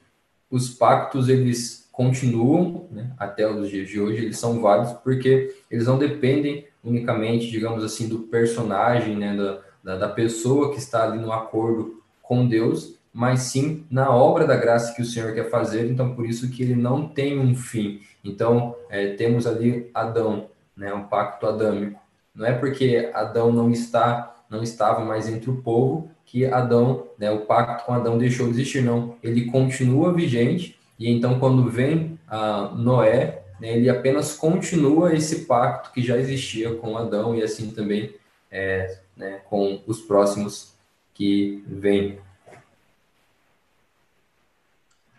os 0.49 0.71
pactos, 0.71 1.29
eles 1.29 1.80
continuam 2.01 2.87
né, 2.91 3.11
até 3.19 3.47
os 3.47 3.69
dias 3.69 3.87
de 3.87 4.01
hoje, 4.01 4.25
eles 4.25 4.39
são 4.39 4.63
válidos 4.63 4.95
porque 5.05 5.55
eles 5.71 5.87
não 5.87 5.99
dependem 5.99 6.67
unicamente, 6.83 7.51
digamos 7.51 7.85
assim, 7.85 8.09
do 8.09 8.21
personagem, 8.21 9.19
né, 9.19 9.37
da, 9.37 9.61
da, 9.85 9.99
da 9.99 10.09
pessoa 10.09 10.73
que 10.73 10.79
está 10.79 11.05
ali 11.05 11.19
no 11.19 11.31
acordo 11.31 12.03
com 12.23 12.49
Deus, 12.49 12.95
mas 13.13 13.41
sim 13.41 13.85
na 13.91 14.11
obra 14.11 14.47
da 14.47 14.57
graça 14.57 14.95
que 14.95 15.03
o 15.03 15.05
Senhor 15.05 15.35
quer 15.35 15.51
fazer, 15.51 15.91
então 15.91 16.15
por 16.15 16.25
isso 16.25 16.51
que 16.51 16.63
ele 16.63 16.75
não 16.75 17.07
tem 17.07 17.39
um 17.39 17.55
fim. 17.55 18.01
Então, 18.25 18.75
é, 18.89 19.09
temos 19.09 19.47
ali 19.47 19.91
Adão, 19.93 20.47
né, 20.75 20.95
um 20.95 21.03
pacto 21.03 21.47
adâmico. 21.47 22.01
Não 22.35 22.47
é 22.47 22.53
porque 22.55 23.11
Adão 23.13 23.53
não 23.53 23.71
está 23.71 24.35
não 24.49 24.63
estava 24.65 25.05
mais 25.05 25.29
entre 25.29 25.49
o 25.51 25.63
povo 25.63 26.11
que 26.25 26.47
Adão, 26.47 27.07
né, 27.19 27.31
o 27.31 27.41
pacto 27.41 27.85
com 27.85 27.93
Adão 27.93 28.17
deixou 28.17 28.47
de 28.47 28.53
existir, 28.53 28.83
não. 28.83 29.17
Ele 29.23 29.51
continua 29.51 30.15
vigente 30.15 30.80
e 31.01 31.09
então 31.09 31.41
quando 31.41 31.69
vem 31.71 32.19
a 32.29 32.69
Noé, 32.77 33.43
né, 33.59 33.77
ele 33.77 33.89
apenas 33.89 34.37
continua 34.37 35.15
esse 35.15 35.47
pacto 35.47 35.91
que 35.93 36.03
já 36.03 36.19
existia 36.19 36.75
com 36.75 36.99
Adão 36.99 37.35
e 37.35 37.43
assim 37.43 37.71
também 37.71 38.15
é, 38.51 38.99
né, 39.17 39.41
com 39.49 39.83
os 39.87 40.03
próximos 40.03 40.75
que 41.15 41.65
vêm. 41.67 42.19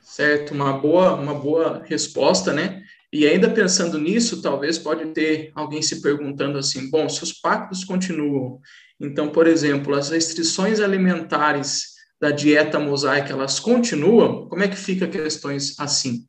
Certo, 0.04 0.54
uma 0.54 0.74
boa, 0.74 1.16
uma 1.16 1.34
boa 1.34 1.84
resposta, 1.86 2.54
né? 2.54 2.84
E 3.12 3.26
ainda 3.26 3.50
pensando 3.50 3.98
nisso, 3.98 4.42
talvez 4.42 4.78
pode 4.78 5.06
ter 5.14 5.52
alguém 5.56 5.82
se 5.82 6.02
perguntando 6.02 6.58
assim: 6.58 6.90
bom, 6.90 7.08
se 7.10 7.24
os 7.24 7.34
pactos 7.34 7.84
continuam, 7.84 8.60
então, 9.00 9.30
por 9.30 9.48
exemplo, 9.48 9.96
as 9.96 10.10
restrições 10.10 10.80
alimentares 10.80 11.96
da 12.22 12.30
dieta 12.30 12.80
mosaica 12.80 13.34
elas 13.34 13.60
continuam? 13.60 14.48
Como 14.48 14.62
é 14.62 14.68
que 14.68 14.75
fica 14.75 15.08
questões 15.08 15.78
assim? 15.80 16.28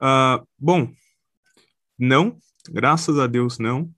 Uh, 0.00 0.46
bom, 0.58 0.92
não, 1.98 2.38
graças 2.68 3.18
a 3.18 3.26
Deus 3.26 3.58
não, 3.58 3.90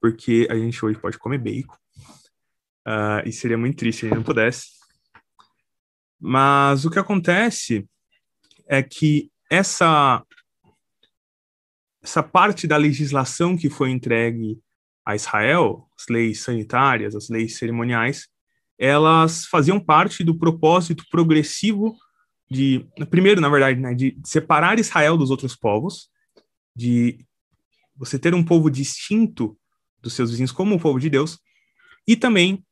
porque 0.00 0.48
a 0.50 0.56
gente 0.56 0.84
hoje 0.84 0.98
pode 0.98 1.18
comer 1.18 1.38
bacon. 1.38 1.76
Uh, 2.86 3.22
e 3.24 3.32
seria 3.32 3.56
muito 3.56 3.78
triste 3.78 4.00
se 4.00 4.06
a 4.06 4.08
gente 4.08 4.18
não 4.18 4.24
pudesse. 4.24 4.70
Mas 6.20 6.84
o 6.84 6.90
que 6.90 6.98
acontece 6.98 7.88
é 8.66 8.82
que 8.82 9.30
essa 9.48 10.24
essa 12.02 12.22
parte 12.22 12.66
da 12.66 12.76
legislação 12.76 13.56
que 13.56 13.68
foi 13.68 13.90
entregue 13.90 14.58
a 15.08 15.14
Israel, 15.14 15.88
as 15.98 16.04
leis 16.10 16.42
sanitárias, 16.42 17.16
as 17.16 17.30
leis 17.30 17.56
cerimoniais, 17.56 18.28
elas 18.78 19.46
faziam 19.46 19.80
parte 19.80 20.22
do 20.22 20.38
propósito 20.38 21.02
progressivo 21.10 21.96
de, 22.50 22.86
primeiro, 23.08 23.40
na 23.40 23.48
verdade, 23.48 23.80
né, 23.80 23.94
de 23.94 24.18
separar 24.22 24.78
Israel 24.78 25.16
dos 25.16 25.30
outros 25.30 25.56
povos, 25.56 26.10
de 26.76 27.24
você 27.96 28.18
ter 28.18 28.34
um 28.34 28.44
povo 28.44 28.70
distinto 28.70 29.58
dos 30.02 30.12
seus 30.12 30.30
vizinhos 30.30 30.52
como 30.52 30.74
o 30.74 30.78
povo 30.80 31.00
de 31.00 31.08
Deus, 31.08 31.38
e 32.06 32.14
também 32.14 32.62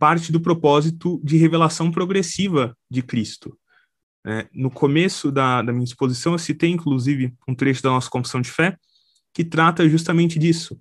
parte 0.00 0.32
do 0.32 0.40
propósito 0.40 1.20
de 1.22 1.36
revelação 1.36 1.92
progressiva 1.92 2.76
de 2.90 3.02
Cristo. 3.02 3.56
É, 4.26 4.48
no 4.52 4.68
começo 4.68 5.30
da, 5.30 5.62
da 5.62 5.72
minha 5.72 5.84
exposição, 5.84 6.32
eu 6.32 6.40
citei, 6.40 6.70
inclusive, 6.70 7.32
um 7.46 7.54
trecho 7.54 7.84
da 7.84 7.90
nossa 7.90 8.10
confissão 8.10 8.40
de 8.40 8.50
fé, 8.50 8.76
que 9.32 9.44
trata 9.44 9.88
justamente 9.88 10.40
disso, 10.40 10.76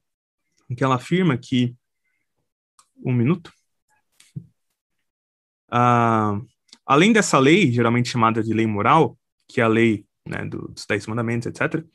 em 0.69 0.75
que 0.75 0.83
ela 0.83 0.95
afirma 0.95 1.37
que. 1.37 1.75
Um 3.05 3.13
minuto. 3.13 3.51
Além 6.85 7.13
dessa 7.13 7.37
lei, 7.37 7.71
geralmente 7.71 8.09
chamada 8.09 8.41
de 8.41 8.53
lei 8.53 8.65
moral, 8.65 9.17
que 9.47 9.61
é 9.61 9.63
a 9.63 9.67
lei 9.67 10.05
né, 10.27 10.43
dos 10.45 10.85
Dez 10.87 11.05
Mandamentos, 11.05 11.45
etc., 11.45 11.85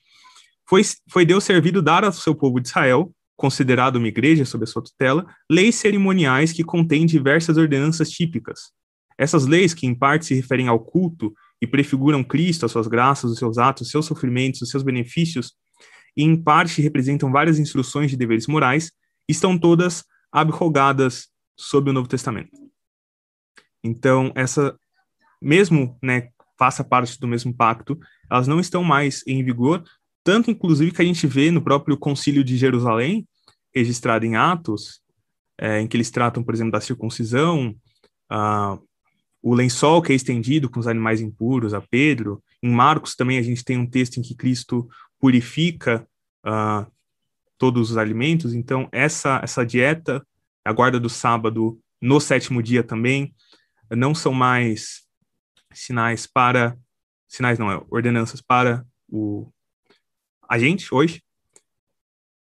foi, 0.68 0.82
foi 1.10 1.26
Deus 1.26 1.42
servido 1.42 1.82
dar 1.82 2.04
ao 2.04 2.12
seu 2.12 2.34
povo 2.34 2.60
de 2.60 2.68
Israel 2.68 3.12
considerado 3.42 3.96
uma 3.96 4.06
igreja 4.06 4.44
sob 4.44 4.62
a 4.62 4.66
sua 4.68 4.84
tutela, 4.84 5.26
leis 5.50 5.74
cerimoniais 5.74 6.52
que 6.52 6.62
contêm 6.62 7.04
diversas 7.04 7.56
ordenanças 7.56 8.08
típicas. 8.08 8.70
Essas 9.18 9.46
leis, 9.46 9.74
que 9.74 9.84
em 9.84 9.94
parte 9.94 10.26
se 10.26 10.34
referem 10.34 10.68
ao 10.68 10.78
culto 10.78 11.34
e 11.60 11.66
prefiguram 11.66 12.22
Cristo, 12.22 12.64
as 12.64 12.70
suas 12.70 12.86
graças, 12.86 13.32
os 13.32 13.38
seus 13.38 13.58
atos, 13.58 13.82
os 13.82 13.90
seus 13.90 14.06
sofrimentos, 14.06 14.62
os 14.62 14.70
seus 14.70 14.84
benefícios, 14.84 15.54
e 16.16 16.22
em 16.22 16.36
parte 16.36 16.82
representam 16.82 17.30
várias 17.30 17.58
instruções 17.58 18.10
de 18.10 18.16
deveres 18.16 18.46
morais, 18.46 18.90
estão 19.28 19.58
todas 19.58 20.04
abrogadas 20.30 21.28
sob 21.56 21.90
o 21.90 21.92
Novo 21.92 22.08
Testamento. 22.08 22.50
Então, 23.82 24.32
essa, 24.34 24.76
mesmo, 25.40 25.98
né, 26.02 26.28
faça 26.58 26.84
parte 26.84 27.18
do 27.18 27.26
mesmo 27.26 27.54
pacto, 27.54 27.98
elas 28.30 28.46
não 28.46 28.60
estão 28.60 28.84
mais 28.84 29.22
em 29.26 29.42
vigor, 29.42 29.82
tanto 30.24 30.50
inclusive 30.50 30.92
que 30.92 31.02
a 31.02 31.04
gente 31.04 31.26
vê 31.26 31.50
no 31.50 31.62
próprio 31.62 31.96
Concílio 31.96 32.44
de 32.44 32.56
Jerusalém, 32.56 33.26
registrado 33.74 34.24
em 34.24 34.36
Atos, 34.36 35.00
é, 35.58 35.80
em 35.80 35.86
que 35.86 35.96
eles 35.96 36.10
tratam, 36.10 36.42
por 36.42 36.54
exemplo, 36.54 36.72
da 36.72 36.80
circuncisão, 36.80 37.74
uh, 38.30 38.80
o 39.42 39.54
lençol 39.54 40.00
que 40.00 40.12
é 40.12 40.14
estendido 40.14 40.70
com 40.70 40.78
os 40.78 40.86
animais 40.86 41.20
impuros 41.20 41.74
a 41.74 41.80
Pedro. 41.80 42.42
Em 42.62 42.70
Marcos 42.70 43.16
também 43.16 43.38
a 43.38 43.42
gente 43.42 43.64
tem 43.64 43.76
um 43.76 43.88
texto 43.88 44.18
em 44.18 44.22
que 44.22 44.36
Cristo 44.36 44.88
purifica 45.22 46.04
uh, 46.44 46.90
todos 47.56 47.92
os 47.92 47.96
alimentos. 47.96 48.54
Então, 48.54 48.88
essa, 48.90 49.40
essa 49.40 49.64
dieta, 49.64 50.26
a 50.64 50.72
guarda 50.72 50.98
do 50.98 51.08
sábado 51.08 51.80
no 52.00 52.20
sétimo 52.20 52.60
dia 52.60 52.82
também, 52.82 53.32
não 53.88 54.16
são 54.16 54.32
mais 54.34 55.06
sinais 55.72 56.26
para, 56.26 56.76
sinais 57.28 57.56
não, 57.56 57.70
é, 57.70 57.80
ordenanças 57.88 58.40
para 58.40 58.84
o, 59.08 59.48
a 60.48 60.58
gente 60.58 60.92
hoje, 60.92 61.22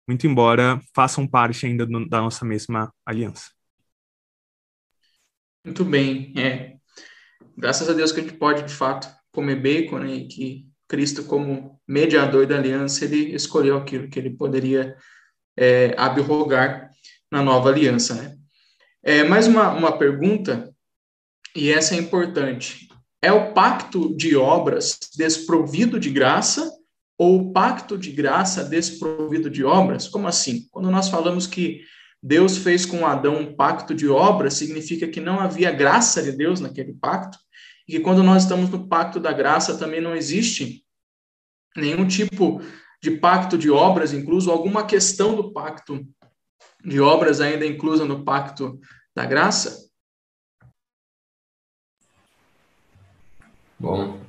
muito 0.07 0.27
embora 0.27 0.79
façam 0.93 1.27
parte 1.27 1.65
ainda 1.65 1.87
do, 1.87 2.07
da 2.07 2.21
nossa 2.21 2.45
mesma 2.45 2.93
aliança. 3.03 3.51
Muito 5.65 5.83
bem, 5.83 6.33
é. 6.37 6.77
Graças 7.57 7.89
a 7.89 7.93
Deus 7.93 8.11
que 8.11 8.19
a 8.19 8.23
gente 8.23 8.37
pode, 8.37 8.63
de 8.63 8.73
fato, 8.73 9.11
comer 9.31 9.55
bacon, 9.55 9.99
né, 9.99 10.13
e 10.13 10.27
que 10.27 10.68
Cristo, 10.89 11.23
como 11.23 11.79
mediador 11.87 12.47
da 12.47 12.57
aliança, 12.57 13.05
ele 13.05 13.35
escolheu 13.35 13.77
aquilo 13.77 14.09
que 14.09 14.17
ele 14.17 14.31
poderia 14.31 14.97
é, 15.55 15.93
abrogar 15.95 16.89
na 17.31 17.43
nova 17.43 17.69
aliança, 17.69 18.15
né. 18.15 18.35
É, 19.03 19.23
mais 19.23 19.47
uma, 19.47 19.71
uma 19.71 19.97
pergunta, 19.97 20.73
e 21.55 21.71
essa 21.71 21.95
é 21.95 21.97
importante. 21.97 22.89
É 23.21 23.31
o 23.31 23.53
pacto 23.53 24.15
de 24.15 24.35
obras 24.35 24.97
desprovido 25.15 25.99
de 25.99 26.09
graça 26.09 26.69
ou 27.17 27.39
o 27.39 27.53
pacto 27.53 27.97
de 27.97 28.11
graça 28.11 28.63
desprovido 28.63 29.49
de 29.49 29.63
obras? 29.63 30.07
Como 30.07 30.27
assim? 30.27 30.67
Quando 30.71 30.89
nós 30.89 31.07
falamos 31.09 31.45
que 31.45 31.81
Deus 32.21 32.57
fez 32.57 32.85
com 32.85 33.05
Adão 33.05 33.37
um 33.37 33.55
pacto 33.55 33.93
de 33.93 34.07
obras, 34.07 34.55
significa 34.55 35.07
que 35.07 35.21
não 35.21 35.39
havia 35.39 35.71
graça 35.71 36.21
de 36.21 36.31
Deus 36.31 36.59
naquele 36.59 36.93
pacto, 36.93 37.37
e 37.89 37.93
que 37.93 37.99
quando 38.01 38.21
nós 38.21 38.43
estamos 38.43 38.69
no 38.69 38.87
pacto 38.87 39.19
da 39.19 39.33
graça 39.33 39.75
também 39.75 39.99
não 39.99 40.15
existe 40.15 40.85
nenhum 41.75 42.07
tipo 42.07 42.61
de 43.01 43.17
pacto 43.17 43.57
de 43.57 43.71
obras 43.71 44.13
incluso, 44.13 44.51
alguma 44.51 44.85
questão 44.85 45.35
do 45.35 45.51
pacto 45.51 46.05
de 46.85 47.01
obras 47.01 47.41
ainda 47.41 47.65
inclusa 47.65 48.05
no 48.05 48.23
pacto 48.23 48.79
da 49.15 49.25
graça? 49.25 49.89
Bom, 53.79 54.19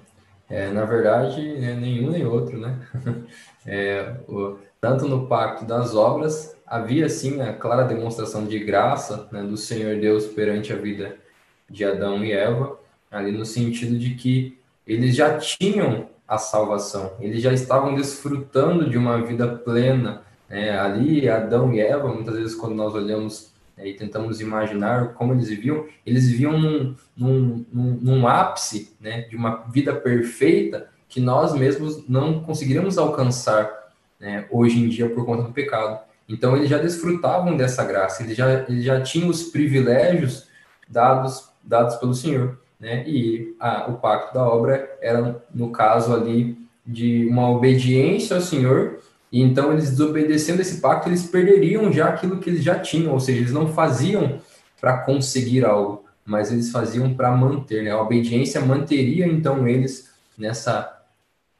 é, 0.48 0.70
na 0.70 0.86
verdade, 0.86 1.42
é 1.62 1.74
nenhum 1.74 2.12
nem 2.12 2.24
outro, 2.24 2.58
né? 2.58 2.78
É, 3.66 4.16
o, 4.26 4.58
tanto 4.80 5.06
no 5.06 5.26
pacto 5.26 5.66
das 5.66 5.94
obras, 5.94 6.56
havia 6.66 7.10
sim 7.10 7.42
a 7.42 7.52
clara 7.52 7.84
demonstração 7.84 8.46
de 8.46 8.58
graça 8.58 9.28
né, 9.30 9.42
do 9.42 9.54
Senhor 9.54 10.00
Deus 10.00 10.26
perante 10.28 10.72
a 10.72 10.76
vida 10.76 11.18
de 11.68 11.84
Adão 11.84 12.24
e 12.24 12.32
Eva, 12.32 12.79
ali 13.10 13.32
no 13.32 13.44
sentido 13.44 13.98
de 13.98 14.14
que 14.14 14.58
eles 14.86 15.14
já 15.14 15.38
tinham 15.38 16.08
a 16.26 16.38
salvação, 16.38 17.12
eles 17.20 17.42
já 17.42 17.52
estavam 17.52 17.94
desfrutando 17.94 18.88
de 18.88 18.96
uma 18.96 19.20
vida 19.20 19.48
plena. 19.48 20.22
Né? 20.48 20.78
Ali, 20.78 21.28
Adão 21.28 21.72
e 21.74 21.80
Eva, 21.80 22.08
muitas 22.08 22.36
vezes, 22.36 22.54
quando 22.54 22.74
nós 22.74 22.94
olhamos 22.94 23.50
e 23.76 23.94
tentamos 23.94 24.40
imaginar 24.40 25.14
como 25.14 25.32
eles 25.32 25.48
viviam, 25.48 25.86
eles 26.04 26.28
viviam 26.28 26.58
num, 26.58 26.94
num, 27.16 27.66
num, 27.72 27.98
num 28.00 28.28
ápice 28.28 28.94
né, 29.00 29.22
de 29.22 29.36
uma 29.36 29.64
vida 29.70 29.94
perfeita 29.94 30.88
que 31.08 31.18
nós 31.18 31.54
mesmos 31.54 32.06
não 32.08 32.40
conseguiríamos 32.40 32.98
alcançar 32.98 33.68
né, 34.18 34.46
hoje 34.50 34.78
em 34.78 34.88
dia 34.88 35.08
por 35.08 35.24
conta 35.24 35.42
do 35.44 35.52
pecado. 35.52 36.00
Então, 36.28 36.56
eles 36.56 36.68
já 36.68 36.78
desfrutavam 36.78 37.56
dessa 37.56 37.84
graça, 37.84 38.22
eles 38.22 38.36
já, 38.36 38.64
eles 38.68 38.84
já 38.84 39.00
tinham 39.00 39.28
os 39.28 39.42
privilégios 39.42 40.46
dados, 40.88 41.50
dados 41.64 41.96
pelo 41.96 42.14
Senhor. 42.14 42.60
Né? 42.80 43.06
E 43.06 43.54
o 43.88 43.92
pacto 43.94 44.32
da 44.32 44.42
obra 44.42 44.98
era, 45.02 45.44
no 45.54 45.70
caso 45.70 46.14
ali, 46.14 46.58
de 46.86 47.26
uma 47.28 47.50
obediência 47.50 48.36
ao 48.36 48.42
Senhor, 48.42 48.98
e 49.30 49.42
então 49.42 49.70
eles 49.72 49.90
desobedecendo 49.90 50.62
esse 50.62 50.80
pacto, 50.80 51.08
eles 51.08 51.26
perderiam 51.26 51.92
já 51.92 52.08
aquilo 52.08 52.40
que 52.40 52.48
eles 52.48 52.64
já 52.64 52.78
tinham, 52.78 53.12
ou 53.12 53.20
seja, 53.20 53.40
eles 53.40 53.52
não 53.52 53.72
faziam 53.72 54.40
para 54.80 54.98
conseguir 54.98 55.64
algo, 55.64 56.04
mas 56.24 56.50
eles 56.50 56.72
faziam 56.72 57.14
para 57.14 57.30
manter. 57.30 57.84
Né? 57.84 57.90
A 57.90 58.00
obediência 58.00 58.60
manteria 58.60 59.26
então 59.26 59.68
eles 59.68 60.10
nessa 60.36 61.04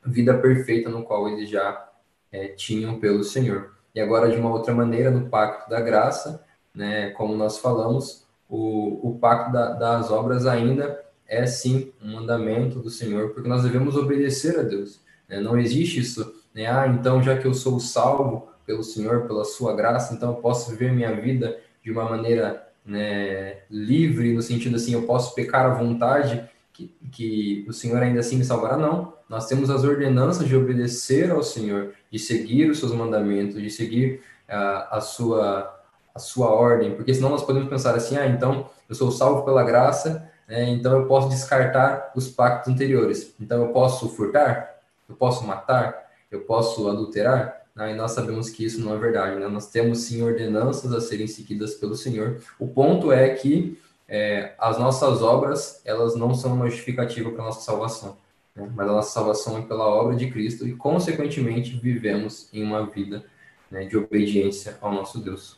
vida 0.04 0.36
perfeita 0.38 0.88
no 0.88 1.02
qual 1.02 1.28
eles 1.28 1.50
já 1.50 1.86
é, 2.32 2.48
tinham 2.48 2.98
pelo 2.98 3.22
Senhor. 3.22 3.74
E 3.94 4.00
agora, 4.00 4.30
de 4.30 4.38
uma 4.38 4.50
outra 4.50 4.72
maneira, 4.72 5.10
no 5.10 5.28
pacto 5.28 5.68
da 5.68 5.80
graça, 5.80 6.42
né, 6.74 7.10
como 7.10 7.36
nós 7.36 7.58
falamos, 7.58 8.24
o, 8.48 9.10
o 9.10 9.18
pacto 9.18 9.52
da, 9.52 9.72
das 9.72 10.10
obras 10.10 10.46
ainda 10.46 10.98
é 11.30 11.46
sim 11.46 11.92
um 12.02 12.14
mandamento 12.14 12.80
do 12.80 12.90
Senhor, 12.90 13.30
porque 13.30 13.48
nós 13.48 13.62
devemos 13.62 13.96
obedecer 13.96 14.58
a 14.58 14.62
Deus. 14.62 15.00
Né? 15.28 15.40
Não 15.40 15.56
existe 15.56 16.00
isso, 16.00 16.34
né? 16.52 16.66
ah, 16.66 16.88
então 16.88 17.22
já 17.22 17.38
que 17.38 17.46
eu 17.46 17.54
sou 17.54 17.78
salvo 17.78 18.48
pelo 18.66 18.82
Senhor, 18.82 19.28
pela 19.28 19.44
Sua 19.44 19.74
graça, 19.74 20.12
então 20.12 20.30
eu 20.30 20.36
posso 20.36 20.72
viver 20.72 20.92
minha 20.92 21.14
vida 21.14 21.58
de 21.82 21.92
uma 21.92 22.04
maneira 22.04 22.68
né, 22.84 23.58
livre, 23.70 24.32
no 24.32 24.42
sentido 24.42 24.74
assim, 24.74 24.92
eu 24.92 25.02
posso 25.02 25.32
pecar 25.34 25.66
à 25.66 25.74
vontade, 25.74 26.48
que, 26.72 26.92
que 27.12 27.66
o 27.68 27.72
Senhor 27.72 28.02
ainda 28.02 28.20
assim 28.20 28.36
me 28.36 28.44
salvará? 28.44 28.76
Não. 28.76 29.12
Nós 29.28 29.46
temos 29.46 29.70
as 29.70 29.84
ordenanças 29.84 30.48
de 30.48 30.56
obedecer 30.56 31.30
ao 31.30 31.42
Senhor, 31.42 31.92
de 32.10 32.18
seguir 32.18 32.68
os 32.68 32.80
seus 32.80 32.92
mandamentos, 32.92 33.54
de 33.54 33.70
seguir 33.70 34.20
uh, 34.48 34.86
a, 34.90 35.00
sua, 35.00 35.80
a 36.12 36.18
sua 36.18 36.48
ordem, 36.48 36.96
porque 36.96 37.14
senão 37.14 37.30
nós 37.30 37.44
podemos 37.44 37.68
pensar 37.68 37.94
assim, 37.94 38.16
ah, 38.16 38.26
então 38.26 38.68
eu 38.88 38.94
sou 38.96 39.12
salvo 39.12 39.44
pela 39.44 39.62
graça, 39.62 40.28
né, 40.50 40.68
então 40.68 40.98
eu 40.98 41.06
posso 41.06 41.28
descartar 41.28 42.10
os 42.16 42.28
pactos 42.28 42.72
anteriores. 42.72 43.32
Então 43.40 43.62
eu 43.62 43.68
posso 43.72 44.08
furtar, 44.08 44.80
eu 45.08 45.14
posso 45.14 45.46
matar, 45.46 46.10
eu 46.28 46.40
posso 46.40 46.88
adulterar, 46.88 47.60
e 47.76 47.94
nós 47.94 48.10
sabemos 48.10 48.50
que 48.50 48.64
isso 48.64 48.80
não 48.80 48.92
é 48.92 48.98
verdade. 48.98 49.38
Né? 49.38 49.46
Nós 49.46 49.70
temos 49.70 50.00
sim 50.00 50.22
ordenanças 50.22 50.92
a 50.92 51.00
serem 51.00 51.28
seguidas 51.28 51.74
pelo 51.74 51.94
Senhor. 51.94 52.42
O 52.58 52.66
ponto 52.66 53.12
é 53.12 53.30
que 53.30 53.80
é, 54.08 54.52
as 54.58 54.76
nossas 54.76 55.22
obras 55.22 55.80
elas 55.84 56.16
não 56.16 56.34
são 56.34 56.52
uma 56.52 56.68
justificativa 56.68 57.30
para 57.30 57.44
nossa 57.44 57.60
salvação, 57.60 58.18
né? 58.54 58.68
mas 58.74 58.88
a 58.88 58.92
nossa 58.92 59.12
salvação 59.12 59.56
é 59.56 59.62
pela 59.62 59.86
obra 59.86 60.16
de 60.16 60.28
Cristo 60.32 60.66
e, 60.66 60.74
consequentemente, 60.74 61.78
vivemos 61.78 62.48
em 62.52 62.64
uma 62.64 62.84
vida 62.84 63.24
né, 63.70 63.84
de 63.84 63.96
obediência 63.96 64.76
ao 64.80 64.92
nosso 64.92 65.20
Deus. 65.20 65.56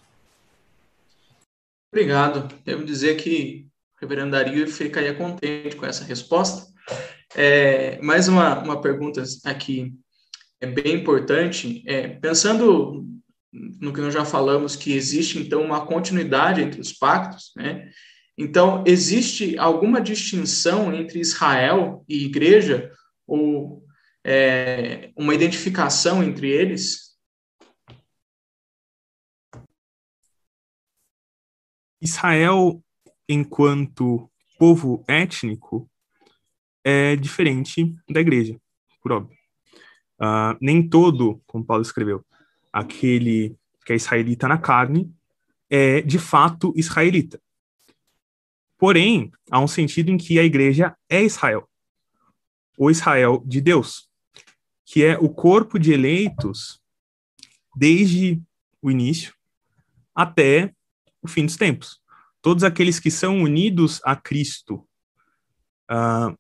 Obrigado. 1.91 2.55
Devo 2.63 2.85
dizer 2.85 3.17
que 3.17 3.72
reverendo 4.03 4.33
Dario 4.33 4.67
ficaria 4.67 5.15
contente 5.15 5.77
com 5.77 5.87
essa 5.87 6.05
resposta. 6.05 6.67
É, 7.37 8.03
mais 8.03 8.27
uma, 8.27 8.59
uma 8.59 8.81
pergunta 8.81 9.23
aqui 9.45 9.95
é 10.61 10.67
bem 10.67 10.97
importante. 10.97 11.85
É, 11.87 12.09
pensando 12.09 13.07
no 13.53 13.93
que 13.93 14.01
nós 14.01 14.13
já 14.13 14.25
falamos, 14.25 14.75
que 14.75 14.93
existe, 14.93 15.39
então, 15.39 15.63
uma 15.63 15.87
continuidade 15.87 16.61
entre 16.61 16.81
os 16.81 16.93
pactos, 16.93 17.53
né? 17.57 17.91
Então, 18.37 18.83
existe 18.87 19.59
alguma 19.59 20.01
distinção 20.01 20.93
entre 20.93 21.21
Israel 21.21 22.03
e 22.09 22.25
igreja, 22.25 22.91
ou 23.27 23.85
é, 24.25 25.13
uma 25.15 25.35
identificação 25.35 26.25
entre 26.25 26.49
eles? 26.49 27.13
Israel, 32.01 32.83
enquanto 33.29 34.31
povo 34.59 35.05
étnico, 35.09 35.89
é 36.85 37.17
diferente 37.17 37.95
da 38.09 38.21
igreja, 38.21 38.61
por 39.03 39.13
óbvio. 39.13 39.37
Uh, 40.21 40.57
nem 40.61 40.89
todo, 40.89 41.43
como 41.47 41.65
Paulo 41.65 41.83
escreveu, 41.83 42.25
aquele 42.73 43.57
que 43.85 43.93
é 43.93 43.97
israelita 43.97 44.47
na 44.47 44.59
carne 44.59 45.13
é 45.69 46.01
de 46.01 46.19
fato 46.19 46.73
israelita. 46.77 47.41
Porém, 48.79 49.31
há 49.51 49.61
um 49.61 49.69
sentido 49.69 50.11
em 50.11 50.19
que 50.19 50.39
a 50.39 50.45
igreja 50.45 50.97
é 51.09 51.23
Israel, 51.23 51.69
o 52.77 52.91
Israel 52.91 53.43
de 53.47 53.61
Deus, 53.61 54.09
que 54.85 55.05
é 55.05 55.17
o 55.19 55.29
corpo 55.29 55.79
de 55.79 55.93
eleitos 55.93 56.81
desde 57.75 58.43
o 58.81 58.91
início 58.91 59.35
até 60.15 60.75
o 61.23 61.29
fim 61.29 61.47
dos 61.47 61.57
tempos. 61.57 62.02
Todos 62.43 62.65
aqueles 62.65 62.99
que 62.99 63.11
são 63.11 63.41
unidos 63.41 64.01
a 64.05 64.17
Cristo 64.17 64.87
uh, 65.91 66.37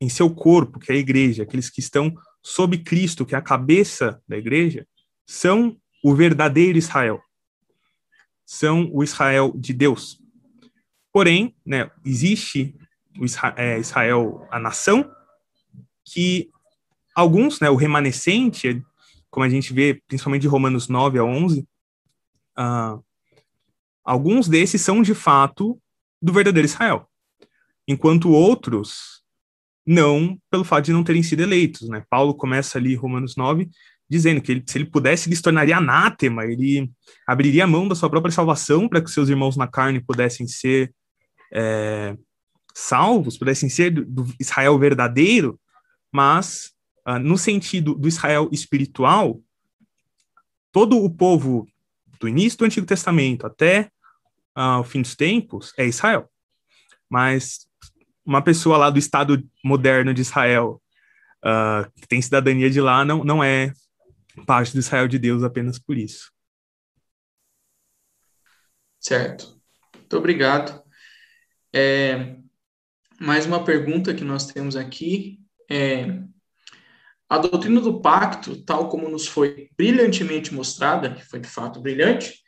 em 0.00 0.08
seu 0.08 0.34
corpo, 0.34 0.80
que 0.80 0.90
é 0.90 0.94
a 0.94 0.98
igreja, 0.98 1.42
aqueles 1.42 1.68
que 1.68 1.80
estão 1.80 2.12
sob 2.42 2.78
Cristo, 2.78 3.24
que 3.24 3.34
é 3.34 3.38
a 3.38 3.42
cabeça 3.42 4.22
da 4.26 4.36
igreja, 4.36 4.86
são 5.26 5.76
o 6.02 6.14
verdadeiro 6.14 6.78
Israel. 6.78 7.22
São 8.44 8.90
o 8.92 9.04
Israel 9.04 9.52
de 9.56 9.72
Deus. 9.72 10.20
Porém, 11.12 11.54
né, 11.64 11.90
existe 12.04 12.74
o 13.18 13.24
Israel, 13.24 13.54
é, 13.56 13.78
Israel, 13.78 14.48
a 14.50 14.58
nação, 14.58 15.10
que 16.04 16.50
alguns, 17.14 17.60
né, 17.60 17.70
o 17.70 17.76
remanescente, 17.76 18.82
como 19.30 19.44
a 19.44 19.48
gente 19.48 19.72
vê 19.72 20.02
principalmente 20.06 20.42
de 20.42 20.48
Romanos 20.48 20.88
9 20.88 21.18
a 21.18 21.24
11, 21.24 21.60
uh, 21.60 21.66
ah, 22.56 23.00
alguns 24.04 24.48
desses 24.48 24.80
são 24.80 25.02
de 25.02 25.14
fato 25.14 25.80
do 26.20 26.32
verdadeiro 26.32 26.66
Israel, 26.66 27.08
enquanto 27.86 28.30
outros 28.30 29.22
não, 29.86 30.38
pelo 30.50 30.64
fato 30.64 30.86
de 30.86 30.92
não 30.92 31.04
terem 31.04 31.22
sido 31.22 31.42
eleitos. 31.42 31.88
Né? 31.88 32.02
Paulo 32.08 32.34
começa 32.34 32.78
ali, 32.78 32.94
Romanos 32.94 33.36
9, 33.36 33.68
dizendo 34.08 34.40
que 34.40 34.52
ele, 34.52 34.64
se 34.66 34.78
ele 34.78 34.86
pudesse, 34.86 35.28
ele 35.28 35.36
se 35.36 35.42
tornaria 35.42 35.76
anátema, 35.76 36.44
ele 36.44 36.90
abriria 37.26 37.64
a 37.64 37.66
mão 37.66 37.86
da 37.86 37.94
sua 37.94 38.08
própria 38.08 38.32
salvação 38.32 38.88
para 38.88 39.00
que 39.00 39.10
seus 39.10 39.28
irmãos 39.28 39.56
na 39.56 39.66
carne 39.66 40.00
pudessem 40.00 40.46
ser 40.46 40.94
é, 41.52 42.16
salvos, 42.74 43.38
pudessem 43.38 43.68
ser 43.68 43.90
do, 43.90 44.04
do 44.04 44.34
Israel 44.38 44.78
verdadeiro, 44.78 45.58
mas 46.12 46.72
uh, 47.08 47.18
no 47.18 47.38
sentido 47.38 47.94
do 47.94 48.08
Israel 48.08 48.48
espiritual, 48.52 49.40
todo 50.72 51.02
o 51.02 51.08
povo 51.08 51.66
do 52.20 52.28
início 52.28 52.58
do 52.58 52.64
Antigo 52.64 52.86
Testamento 52.86 53.46
até 53.46 53.90
uh, 54.56 54.80
o 54.80 54.84
fim 54.84 55.02
dos 55.02 55.14
tempos 55.14 55.72
é 55.78 55.86
Israel. 55.86 56.30
Mas 57.08 57.66
uma 58.24 58.42
pessoa 58.42 58.76
lá 58.76 58.90
do 58.90 58.98
Estado 58.98 59.42
moderno 59.62 60.14
de 60.14 60.22
Israel, 60.22 60.82
uh, 61.44 61.90
que 62.00 62.08
tem 62.08 62.22
cidadania 62.22 62.70
de 62.70 62.80
lá, 62.80 63.04
não, 63.04 63.22
não 63.22 63.44
é 63.44 63.72
parte 64.46 64.72
do 64.72 64.80
Israel 64.80 65.06
de 65.06 65.18
Deus 65.18 65.42
apenas 65.42 65.78
por 65.78 65.96
isso. 65.96 66.32
Certo. 68.98 69.60
Muito 69.94 70.16
obrigado. 70.16 70.82
É, 71.72 72.36
mais 73.20 73.46
uma 73.46 73.64
pergunta 73.64 74.14
que 74.14 74.24
nós 74.24 74.46
temos 74.46 74.76
aqui 74.76 75.40
é 75.70 76.22
a 77.28 77.38
doutrina 77.38 77.80
do 77.80 78.00
pacto, 78.00 78.62
tal 78.64 78.88
como 78.88 79.08
nos 79.08 79.26
foi 79.26 79.68
brilhantemente 79.76 80.54
mostrada, 80.54 81.14
que 81.14 81.24
foi 81.24 81.40
de 81.40 81.48
fato 81.48 81.80
brilhante, 81.80 82.43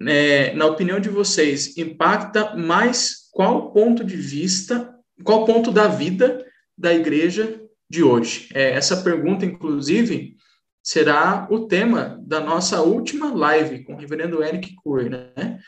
é, 0.00 0.54
na 0.54 0.66
opinião 0.66 1.00
de 1.00 1.08
vocês, 1.08 1.76
impacta 1.76 2.54
mais 2.56 3.28
qual 3.32 3.72
ponto 3.72 4.04
de 4.04 4.16
vista, 4.16 4.94
qual 5.24 5.44
ponto 5.44 5.70
da 5.70 5.88
vida 5.88 6.44
da 6.76 6.94
igreja 6.94 7.60
de 7.88 8.02
hoje? 8.02 8.48
É, 8.54 8.72
essa 8.72 9.02
pergunta, 9.02 9.44
inclusive, 9.44 10.36
será 10.82 11.46
o 11.50 11.66
tema 11.66 12.18
da 12.24 12.40
nossa 12.40 12.80
última 12.80 13.32
live 13.32 13.84
com 13.84 13.94
o 13.94 13.96
reverendo 13.96 14.42
Eric 14.42 14.74
Cour, 14.76 15.10
né? 15.10 15.58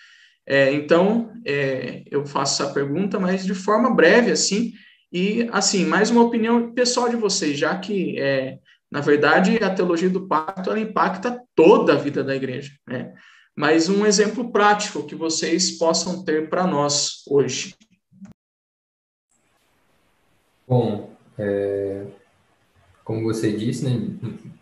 É, 0.46 0.72
então, 0.72 1.32
é, 1.44 2.04
eu 2.10 2.24
faço 2.24 2.62
essa 2.62 2.72
pergunta, 2.72 3.20
mas 3.20 3.44
de 3.44 3.54
forma 3.54 3.94
breve, 3.94 4.30
assim, 4.30 4.72
e, 5.12 5.48
assim, 5.52 5.84
mais 5.84 6.10
uma 6.10 6.22
opinião 6.22 6.72
pessoal 6.72 7.08
de 7.08 7.16
vocês, 7.16 7.58
já 7.58 7.76
que, 7.78 8.18
é, 8.18 8.58
na 8.90 9.00
verdade, 9.00 9.62
a 9.62 9.68
teologia 9.68 10.08
do 10.08 10.26
pacto, 10.26 10.70
ela 10.70 10.80
impacta 10.80 11.38
toda 11.54 11.92
a 11.92 11.96
vida 11.96 12.24
da 12.24 12.34
igreja, 12.34 12.72
né? 12.86 13.12
Mas 13.58 13.88
um 13.88 14.06
exemplo 14.06 14.52
prático 14.52 15.02
que 15.02 15.16
vocês 15.16 15.72
possam 15.72 16.22
ter 16.22 16.48
para 16.48 16.64
nós 16.64 17.24
hoje. 17.28 17.74
Bom, 20.64 21.10
é, 21.36 22.06
como 23.02 23.24
você 23.24 23.50
disse, 23.50 23.84
né, 23.84 24.16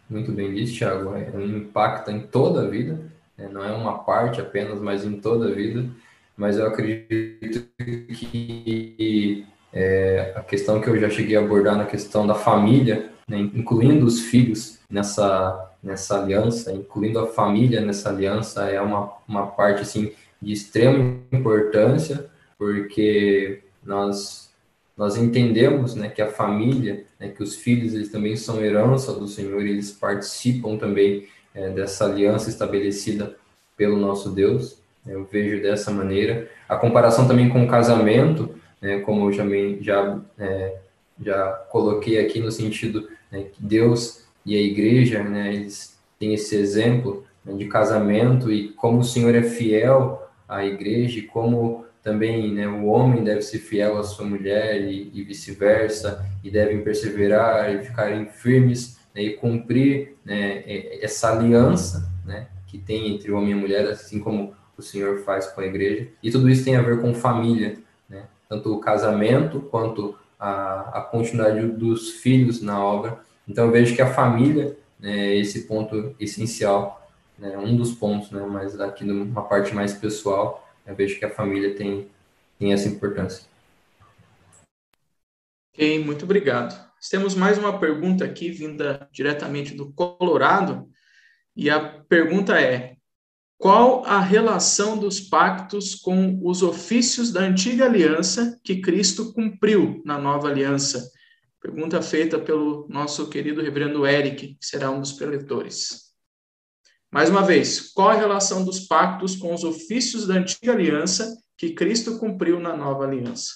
muito 0.08 0.32
bem 0.32 0.54
disse, 0.54 0.78
Thiago, 0.78 1.14
é, 1.14 1.30
impacta 1.44 2.10
em 2.10 2.26
toda 2.26 2.62
a 2.62 2.70
vida, 2.70 2.98
né? 3.36 3.50
não 3.52 3.62
é 3.62 3.70
uma 3.70 3.98
parte 3.98 4.40
apenas, 4.40 4.80
mas 4.80 5.04
em 5.04 5.20
toda 5.20 5.50
a 5.50 5.54
vida. 5.54 5.86
Mas 6.34 6.56
eu 6.56 6.66
acredito 6.66 7.68
que 7.78 9.44
é, 9.74 10.32
a 10.34 10.40
questão 10.40 10.80
que 10.80 10.88
eu 10.88 10.98
já 10.98 11.10
cheguei 11.10 11.36
a 11.36 11.40
abordar 11.40 11.76
na 11.76 11.84
questão 11.84 12.26
da 12.26 12.34
família, 12.34 13.10
né, 13.28 13.38
incluindo 13.40 14.06
os 14.06 14.20
filhos 14.20 14.78
nessa, 14.88 15.75
nessa 15.86 16.20
aliança, 16.20 16.72
incluindo 16.72 17.20
a 17.20 17.28
família 17.28 17.80
nessa 17.80 18.08
aliança, 18.08 18.64
é 18.68 18.80
uma, 18.80 19.12
uma 19.26 19.46
parte 19.46 19.82
assim, 19.82 20.12
de 20.42 20.52
extrema 20.52 21.16
importância, 21.30 22.28
porque 22.58 23.60
nós, 23.84 24.50
nós 24.96 25.16
entendemos 25.16 25.94
né, 25.94 26.08
que 26.08 26.20
a 26.20 26.26
família, 26.26 27.04
né, 27.20 27.28
que 27.28 27.40
os 27.40 27.54
filhos 27.54 27.94
eles 27.94 28.10
também 28.10 28.36
são 28.36 28.60
herança 28.60 29.12
do 29.12 29.28
Senhor, 29.28 29.62
eles 29.62 29.92
participam 29.92 30.76
também 30.76 31.28
é, 31.54 31.70
dessa 31.70 32.04
aliança 32.04 32.50
estabelecida 32.50 33.36
pelo 33.76 33.96
nosso 33.96 34.30
Deus. 34.30 34.78
Eu 35.06 35.24
vejo 35.24 35.62
dessa 35.62 35.92
maneira. 35.92 36.50
A 36.68 36.74
comparação 36.74 37.28
também 37.28 37.48
com 37.48 37.64
o 37.64 37.68
casamento, 37.68 38.50
né, 38.82 38.98
como 39.00 39.28
eu 39.28 39.32
já, 39.32 39.44
já, 39.80 40.18
é, 40.36 40.78
já 41.24 41.52
coloquei 41.70 42.18
aqui 42.18 42.40
no 42.40 42.50
sentido 42.50 43.08
né, 43.30 43.44
que 43.52 43.62
Deus 43.62 44.25
e 44.46 44.56
a 44.56 44.60
igreja, 44.60 45.22
né, 45.22 45.52
eles 45.52 45.98
têm 46.18 46.32
esse 46.32 46.56
exemplo 46.56 47.26
né, 47.44 47.52
de 47.54 47.66
casamento 47.66 48.50
e 48.50 48.68
como 48.68 49.00
o 49.00 49.04
Senhor 49.04 49.34
é 49.34 49.42
fiel 49.42 50.26
à 50.48 50.64
igreja 50.64 51.18
e 51.18 51.22
como 51.22 51.84
também 52.02 52.54
né, 52.54 52.68
o 52.68 52.86
homem 52.86 53.24
deve 53.24 53.42
ser 53.42 53.58
fiel 53.58 53.98
à 53.98 54.04
sua 54.04 54.24
mulher 54.24 54.80
e, 54.80 55.10
e 55.12 55.24
vice-versa, 55.24 56.24
e 56.44 56.48
devem 56.48 56.80
perseverar 56.80 57.74
e 57.74 57.84
ficarem 57.84 58.26
firmes 58.26 58.96
né, 59.12 59.22
e 59.22 59.30
cumprir 59.34 60.16
né, 60.24 60.62
essa 61.02 61.32
aliança 61.32 62.08
né, 62.24 62.46
que 62.68 62.78
tem 62.78 63.12
entre 63.12 63.32
o 63.32 63.36
homem 63.36 63.50
e 63.50 63.54
a 63.54 63.56
mulher, 63.56 63.86
assim 63.88 64.20
como 64.20 64.54
o 64.78 64.82
Senhor 64.82 65.18
faz 65.24 65.48
com 65.48 65.60
a 65.60 65.66
igreja. 65.66 66.08
E 66.22 66.30
tudo 66.30 66.48
isso 66.48 66.64
tem 66.64 66.76
a 66.76 66.82
ver 66.82 67.00
com 67.00 67.14
família, 67.14 67.78
né? 68.08 68.24
tanto 68.48 68.72
o 68.72 68.78
casamento 68.78 69.60
quanto 69.60 70.14
a, 70.38 70.98
a 70.98 71.00
continuidade 71.00 71.66
dos 71.66 72.10
filhos 72.10 72.60
na 72.62 72.82
obra. 72.82 73.18
Então 73.46 73.66
eu 73.66 73.72
vejo 73.72 73.94
que 73.94 74.02
a 74.02 74.12
família 74.12 74.76
né, 74.98 75.28
é 75.28 75.36
esse 75.36 75.66
ponto 75.66 76.14
essencial, 76.18 77.10
né, 77.38 77.56
um 77.56 77.76
dos 77.76 77.92
pontos, 77.92 78.30
né, 78.30 78.44
mas 78.46 78.78
aqui 78.80 79.04
numa 79.04 79.42
parte 79.42 79.74
mais 79.74 79.92
pessoal, 79.92 80.68
eu 80.86 80.94
vejo 80.94 81.18
que 81.18 81.24
a 81.24 81.30
família 81.30 81.74
tem, 81.74 82.08
tem 82.58 82.72
essa 82.72 82.88
importância. 82.88 83.44
Ok, 85.74 86.02
muito 86.04 86.24
obrigado. 86.24 86.86
Temos 87.10 87.34
mais 87.34 87.58
uma 87.58 87.78
pergunta 87.78 88.24
aqui, 88.24 88.50
vinda 88.50 89.08
diretamente 89.12 89.74
do 89.74 89.92
Colorado, 89.92 90.88
e 91.54 91.70
a 91.70 91.80
pergunta 91.80 92.60
é: 92.60 92.96
qual 93.58 94.04
a 94.04 94.20
relação 94.20 94.98
dos 94.98 95.20
pactos 95.20 95.94
com 95.94 96.40
os 96.42 96.62
ofícios 96.62 97.32
da 97.32 97.40
antiga 97.40 97.84
aliança 97.84 98.58
que 98.64 98.80
Cristo 98.80 99.32
cumpriu 99.32 100.02
na 100.04 100.18
nova 100.18 100.48
aliança? 100.48 101.10
Pergunta 101.66 102.00
feita 102.00 102.38
pelo 102.38 102.86
nosso 102.88 103.28
querido 103.28 103.60
reverendo 103.60 104.06
Eric, 104.06 104.54
que 104.54 104.64
será 104.64 104.88
um 104.88 105.00
dos 105.00 105.14
preletores. 105.14 106.14
Mais 107.10 107.28
uma 107.28 107.44
vez, 107.44 107.92
qual 107.92 108.10
a 108.10 108.14
relação 108.14 108.64
dos 108.64 108.86
pactos 108.86 109.34
com 109.34 109.52
os 109.52 109.64
ofícios 109.64 110.28
da 110.28 110.34
antiga 110.34 110.70
aliança 110.70 111.36
que 111.58 111.74
Cristo 111.74 112.20
cumpriu 112.20 112.60
na 112.60 112.76
nova 112.76 113.02
aliança? 113.02 113.52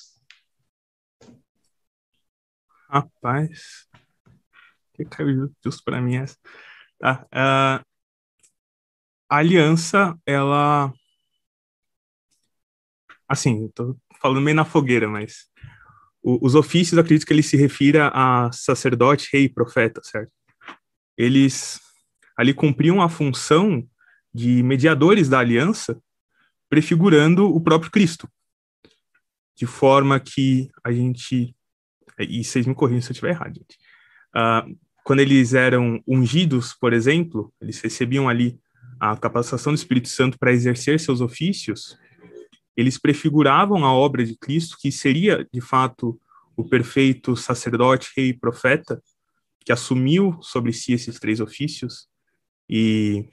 Rapaz, 2.89 3.87
que 4.93 5.05
caiu 5.05 5.49
justo 5.65 5.85
para 5.85 6.03
mim 6.03 6.17
essa. 6.17 6.37
Tá, 6.99 7.25
uh, 7.27 7.87
a 9.29 9.37
aliança, 9.37 10.19
ela. 10.27 10.93
Assim, 13.29 13.67
estou 13.67 13.97
falando 14.21 14.41
meio 14.41 14.57
na 14.57 14.65
fogueira, 14.65 15.07
mas. 15.07 15.49
Os 16.23 16.55
ofícios, 16.55 16.99
acredito 16.99 17.27
que 17.27 17.33
ele 17.33 17.43
se 17.43 17.57
refira 17.57 18.11
a 18.15 18.51
sacerdote, 18.53 19.31
rei 19.33 19.49
profeta, 19.49 20.03
certo? 20.05 20.31
Eles 21.17 21.81
ali 22.37 22.53
cumpriam 22.53 23.01
a 23.01 23.09
função 23.09 23.87
de 24.33 24.63
mediadores 24.63 25.29
da 25.29 25.39
aliança, 25.39 26.01
prefigurando 26.69 27.47
o 27.47 27.61
próprio 27.61 27.91
Cristo. 27.91 28.29
De 29.57 29.67
forma 29.67 30.19
que 30.21 30.71
a 30.85 30.93
gente. 30.93 31.55
E 32.19 32.45
vocês 32.45 32.67
me 32.67 32.75
corrigem 32.75 33.01
se 33.01 33.11
eu 33.11 33.13
estiver 33.13 33.31
errado, 33.31 33.55
gente. 33.55 33.79
Uh, 34.35 34.79
quando 35.05 35.21
eles 35.21 35.55
eram 35.55 36.03
ungidos, 36.07 36.75
por 36.75 36.93
exemplo, 36.93 37.53
eles 37.61 37.81
recebiam 37.81 38.29
ali 38.29 38.59
a 38.99 39.17
capacitação 39.17 39.73
do 39.73 39.77
Espírito 39.77 40.09
Santo 40.09 40.39
para 40.39 40.53
exercer 40.53 41.01
seus 41.01 41.21
ofícios, 41.21 41.99
eles 42.77 42.99
prefiguravam 42.99 43.85
a 43.85 43.93
obra 43.93 44.25
de 44.25 44.37
Cristo, 44.37 44.77
que 44.81 44.91
seria, 44.91 45.47
de 45.53 45.61
fato, 45.61 46.21
o 46.57 46.69
perfeito 46.69 47.37
sacerdote, 47.37 48.13
rei 48.17 48.29
e 48.29 48.39
profeta, 48.39 49.03
que 49.65 49.73
assumiu 49.73 50.39
sobre 50.41 50.73
si 50.73 50.93
esses 50.93 51.19
três 51.19 51.41
ofícios. 51.41 52.09
E, 52.69 53.29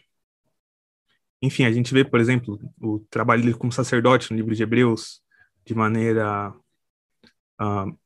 enfim, 1.41 1.63
a 1.63 1.71
gente 1.71 1.93
vê, 1.93 2.03
por 2.03 2.19
exemplo, 2.19 2.59
o 2.81 2.99
trabalho 3.09 3.41
dele 3.43 3.57
como 3.57 3.71
sacerdote 3.71 4.31
no 4.31 4.37
livro 4.37 4.55
de 4.55 4.63
Hebreus 4.63 5.21
de 5.65 5.75
maneira 5.75 6.53
uh, 7.61 7.97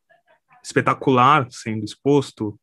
espetacular 0.63 1.47
sendo 1.51 1.85
exposto. 1.85 2.59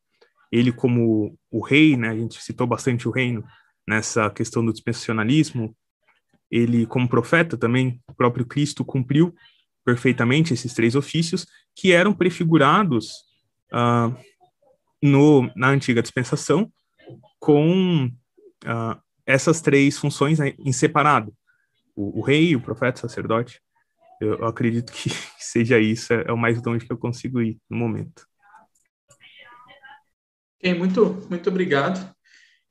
Ele 0.50 0.72
como 0.72 1.38
o 1.50 1.60
rei, 1.62 1.96
né? 1.96 2.08
A 2.10 2.16
gente 2.16 2.42
citou 2.42 2.66
bastante 2.66 3.06
o 3.06 3.10
reino 3.10 3.44
nessa 3.86 4.30
questão 4.30 4.64
do 4.64 4.72
dispensacionalismo, 4.72 5.76
ele, 6.50 6.86
como 6.86 7.08
profeta 7.08 7.56
também, 7.56 8.00
o 8.08 8.14
próprio 8.14 8.46
Cristo 8.46 8.84
cumpriu 8.84 9.34
perfeitamente 9.84 10.52
esses 10.52 10.74
três 10.74 10.94
ofícios 10.94 11.46
que 11.74 11.92
eram 11.92 12.12
prefigurados 12.12 13.08
uh, 13.72 14.14
no, 15.02 15.50
na 15.54 15.68
antiga 15.68 16.02
dispensação 16.02 16.70
com 17.38 18.10
uh, 18.64 19.00
essas 19.26 19.60
três 19.60 19.98
funções 19.98 20.38
né, 20.38 20.54
em 20.58 20.72
separado: 20.72 21.32
o, 21.94 22.20
o, 22.20 22.22
rei, 22.22 22.56
o 22.56 22.60
profeta, 22.60 22.98
o 22.98 23.00
sacerdote. 23.08 23.60
Eu, 24.20 24.34
eu 24.38 24.46
acredito 24.46 24.92
que 24.92 25.10
seja 25.38 25.78
isso, 25.78 26.12
é, 26.12 26.24
é 26.26 26.32
o 26.32 26.38
mais 26.38 26.60
longe 26.62 26.84
que 26.86 26.92
eu 26.92 26.98
consigo 26.98 27.40
ir 27.40 27.58
no 27.70 27.76
momento. 27.76 28.26
Muito, 30.76 31.26
muito 31.30 31.48
obrigado. 31.48 32.14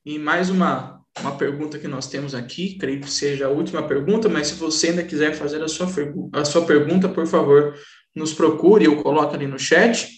E 0.05 0.19
mais 0.19 0.49
uma 0.49 1.01
uma 1.21 1.38
pergunta 1.38 1.80
que 1.80 1.88
nós 1.88 2.08
temos 2.08 2.36
aqui, 2.36 2.77
creio 2.77 3.01
que 3.01 3.10
seja 3.10 3.47
a 3.47 3.49
última 3.49 3.88
pergunta, 3.88 4.30
mas 4.30 4.47
se 4.47 4.56
você 4.56 4.89
ainda 4.89 5.03
quiser 5.03 5.34
fazer 5.34 5.62
a 5.63 5.67
sua, 5.67 5.88
a 6.34 6.45
sua 6.45 6.65
pergunta, 6.65 7.10
por 7.10 7.25
favor, 7.25 7.75
nos 8.15 8.34
procure 8.34 8.88
ou 8.88 9.01
coloque 9.01 9.36
ali 9.36 9.47
no 9.47 9.60
chat. 9.60 10.10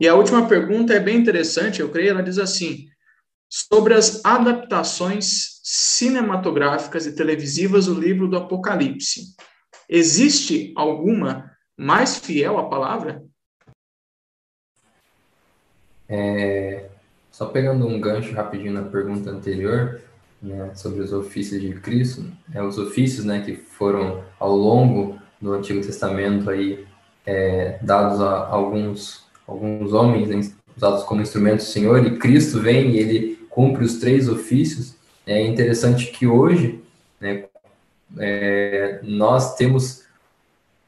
E 0.00 0.08
a 0.08 0.14
última 0.14 0.46
pergunta 0.48 0.92
é 0.94 1.00
bem 1.00 1.18
interessante, 1.18 1.80
eu 1.80 1.90
creio, 1.90 2.10
ela 2.10 2.22
diz 2.22 2.38
assim: 2.38 2.86
sobre 3.48 3.92
as 3.92 4.24
adaptações 4.24 5.60
cinematográficas 5.62 7.06
e 7.06 7.14
televisivas 7.14 7.86
do 7.86 7.94
livro 7.94 8.26
do 8.26 8.36
Apocalipse. 8.36 9.36
Existe 9.88 10.72
alguma 10.74 11.50
mais 11.76 12.16
fiel 12.18 12.58
à 12.58 12.68
palavra? 12.68 13.22
É, 16.08 16.88
só 17.30 17.46
pegando 17.46 17.86
um 17.86 18.00
gancho 18.00 18.34
rapidinho 18.34 18.72
na 18.72 18.82
pergunta 18.82 19.30
anterior, 19.30 20.00
né, 20.42 20.72
sobre 20.74 21.00
os 21.00 21.12
ofícios 21.12 21.60
de 21.60 21.72
Cristo, 21.74 22.24
é, 22.52 22.62
os 22.62 22.78
ofícios 22.78 23.24
né, 23.24 23.42
que 23.42 23.54
foram 23.54 24.24
ao 24.40 24.56
longo 24.56 25.18
do 25.40 25.52
Antigo 25.52 25.80
Testamento 25.80 26.50
aí, 26.50 26.84
é, 27.24 27.78
dados 27.82 28.20
a 28.20 28.48
alguns, 28.48 29.24
alguns 29.46 29.92
homens 29.92 30.28
né, 30.28 30.52
usados 30.76 31.04
como 31.04 31.22
instrumentos 31.22 31.66
do 31.66 31.70
Senhor, 31.70 32.04
e 32.04 32.18
Cristo 32.18 32.60
vem 32.60 32.90
e 32.90 32.98
ele 32.98 33.46
cumpre 33.48 33.84
os 33.84 33.98
três 33.98 34.28
ofícios. 34.28 34.96
É 35.26 35.40
interessante 35.40 36.06
que 36.10 36.26
hoje 36.26 36.80
né, 37.20 37.44
é, 38.18 39.00
nós 39.02 39.54
temos 39.54 40.02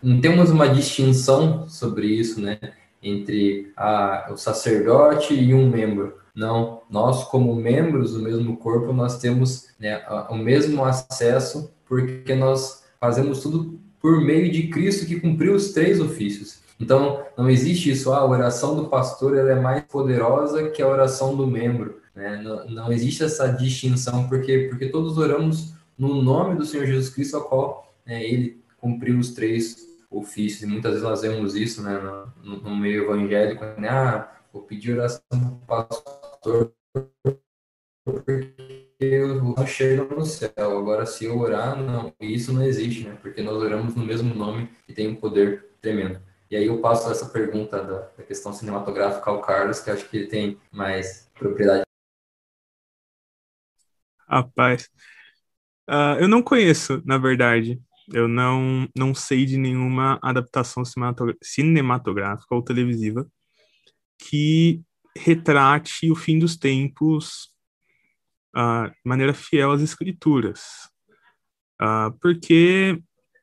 não 0.03 0.21
temos 0.21 0.51
uma 0.51 0.69
distinção 0.69 1.67
sobre 1.67 2.07
isso, 2.07 2.39
né, 2.39 2.59
entre 3.03 3.73
a, 3.75 4.29
o 4.31 4.37
sacerdote 4.37 5.33
e 5.33 5.55
um 5.55 5.71
membro. 5.71 6.19
Não, 6.35 6.83
nós 6.91 7.25
como 7.25 7.55
membros 7.55 8.13
do 8.13 8.21
mesmo 8.21 8.57
corpo, 8.57 8.93
nós 8.93 9.19
temos 9.19 9.69
né, 9.79 10.03
o 10.29 10.37
mesmo 10.37 10.85
acesso, 10.85 11.71
porque 11.87 12.35
nós 12.35 12.83
fazemos 12.99 13.41
tudo 13.41 13.79
por 14.01 14.21
meio 14.21 14.51
de 14.51 14.69
Cristo 14.69 15.07
que 15.07 15.21
cumpriu 15.21 15.55
os 15.55 15.73
três 15.73 16.01
ofícios. 16.01 16.59
Então, 16.81 17.25
não 17.39 17.49
existe 17.49 17.91
isso, 17.91 18.13
ah, 18.13 18.19
a 18.19 18.29
oração 18.29 18.75
do 18.75 18.89
pastor 18.89 19.37
ela 19.37 19.53
é 19.53 19.61
mais 19.61 19.85
poderosa 19.85 20.71
que 20.71 20.83
a 20.83 20.89
oração 20.89 21.37
do 21.37 21.47
membro. 21.47 22.01
Né? 22.15 22.41
Não, 22.43 22.69
não 22.69 22.93
existe 22.93 23.23
essa 23.23 23.49
distinção, 23.49 24.27
porque, 24.29 24.67
porque 24.69 24.89
todos 24.89 25.17
oramos 25.17 25.73
no 25.97 26.21
nome 26.21 26.57
do 26.57 26.67
Senhor 26.67 26.85
Jesus 26.87 27.09
Cristo, 27.11 27.37
a 27.37 27.45
qual 27.45 27.95
né, 28.05 28.25
ele 28.25 28.61
cumpriu 28.81 29.19
os 29.19 29.33
três 29.33 29.87
ofícios. 30.11 30.63
E 30.63 30.67
muitas 30.67 30.93
vezes 30.93 31.09
nós 31.09 31.23
vemos 31.23 31.55
isso 31.55 31.81
né, 31.83 31.99
no, 32.43 32.57
no 32.57 32.77
meio 32.77 33.05
evangélico, 33.05 33.65
né? 33.81 33.89
ah, 33.89 34.33
vou 34.53 34.63
pedir 34.63 34.93
oração 34.93 35.23
para 35.67 35.81
o 35.81 35.85
pastor 35.87 36.24
pastor, 36.45 36.75
porque 38.05 39.23
o 39.23 39.67
chega 39.67 40.05
no 40.05 40.25
céu. 40.27 40.79
Agora, 40.79 41.07
se 41.07 41.25
eu 41.25 41.39
orar, 41.39 41.77
não, 41.77 42.15
isso 42.21 42.53
não 42.53 42.63
existe, 42.63 43.09
né? 43.09 43.17
Porque 43.21 43.43
nós 43.43 43.57
oramos 43.57 43.95
no 43.95 44.05
mesmo 44.05 44.35
nome 44.35 44.69
e 44.87 44.93
tem 44.93 45.09
um 45.09 45.17
poder 45.17 45.71
tremendo. 45.81 46.21
E 46.51 46.57
aí 46.57 46.67
eu 46.67 46.81
passo 46.81 47.11
essa 47.11 47.31
pergunta 47.31 47.83
da, 47.83 48.01
da 48.01 48.23
questão 48.23 48.53
cinematográfica 48.53 49.31
ao 49.31 49.41
Carlos, 49.41 49.81
que 49.81 49.91
acho 49.91 50.09
que 50.09 50.19
ele 50.19 50.27
tem 50.27 50.61
mais 50.71 51.31
propriedade. 51.35 51.83
Rapaz, 54.29 54.89
uh, 55.89 56.19
eu 56.21 56.29
não 56.29 56.43
conheço, 56.43 57.03
na 57.05 57.17
verdade. 57.17 57.81
Eu 58.13 58.29
não, 58.29 58.87
não 58.95 59.15
sei 59.15 59.47
de 59.47 59.57
nenhuma 59.57 60.19
adaptação 60.23 60.83
cinematográfica 61.43 62.55
ou 62.55 62.63
televisiva 62.63 63.27
que 64.19 64.85
retrate 65.17 66.11
o 66.11 66.17
fim 66.17 66.39
dos 66.39 66.57
tempos 66.57 67.51
uh, 68.57 68.91
de 68.91 68.97
maneira 69.05 69.35
fiel 69.35 69.73
às 69.73 69.81
escrituras. 69.81 70.63
Uh, 71.81 72.13
porque 72.21 73.01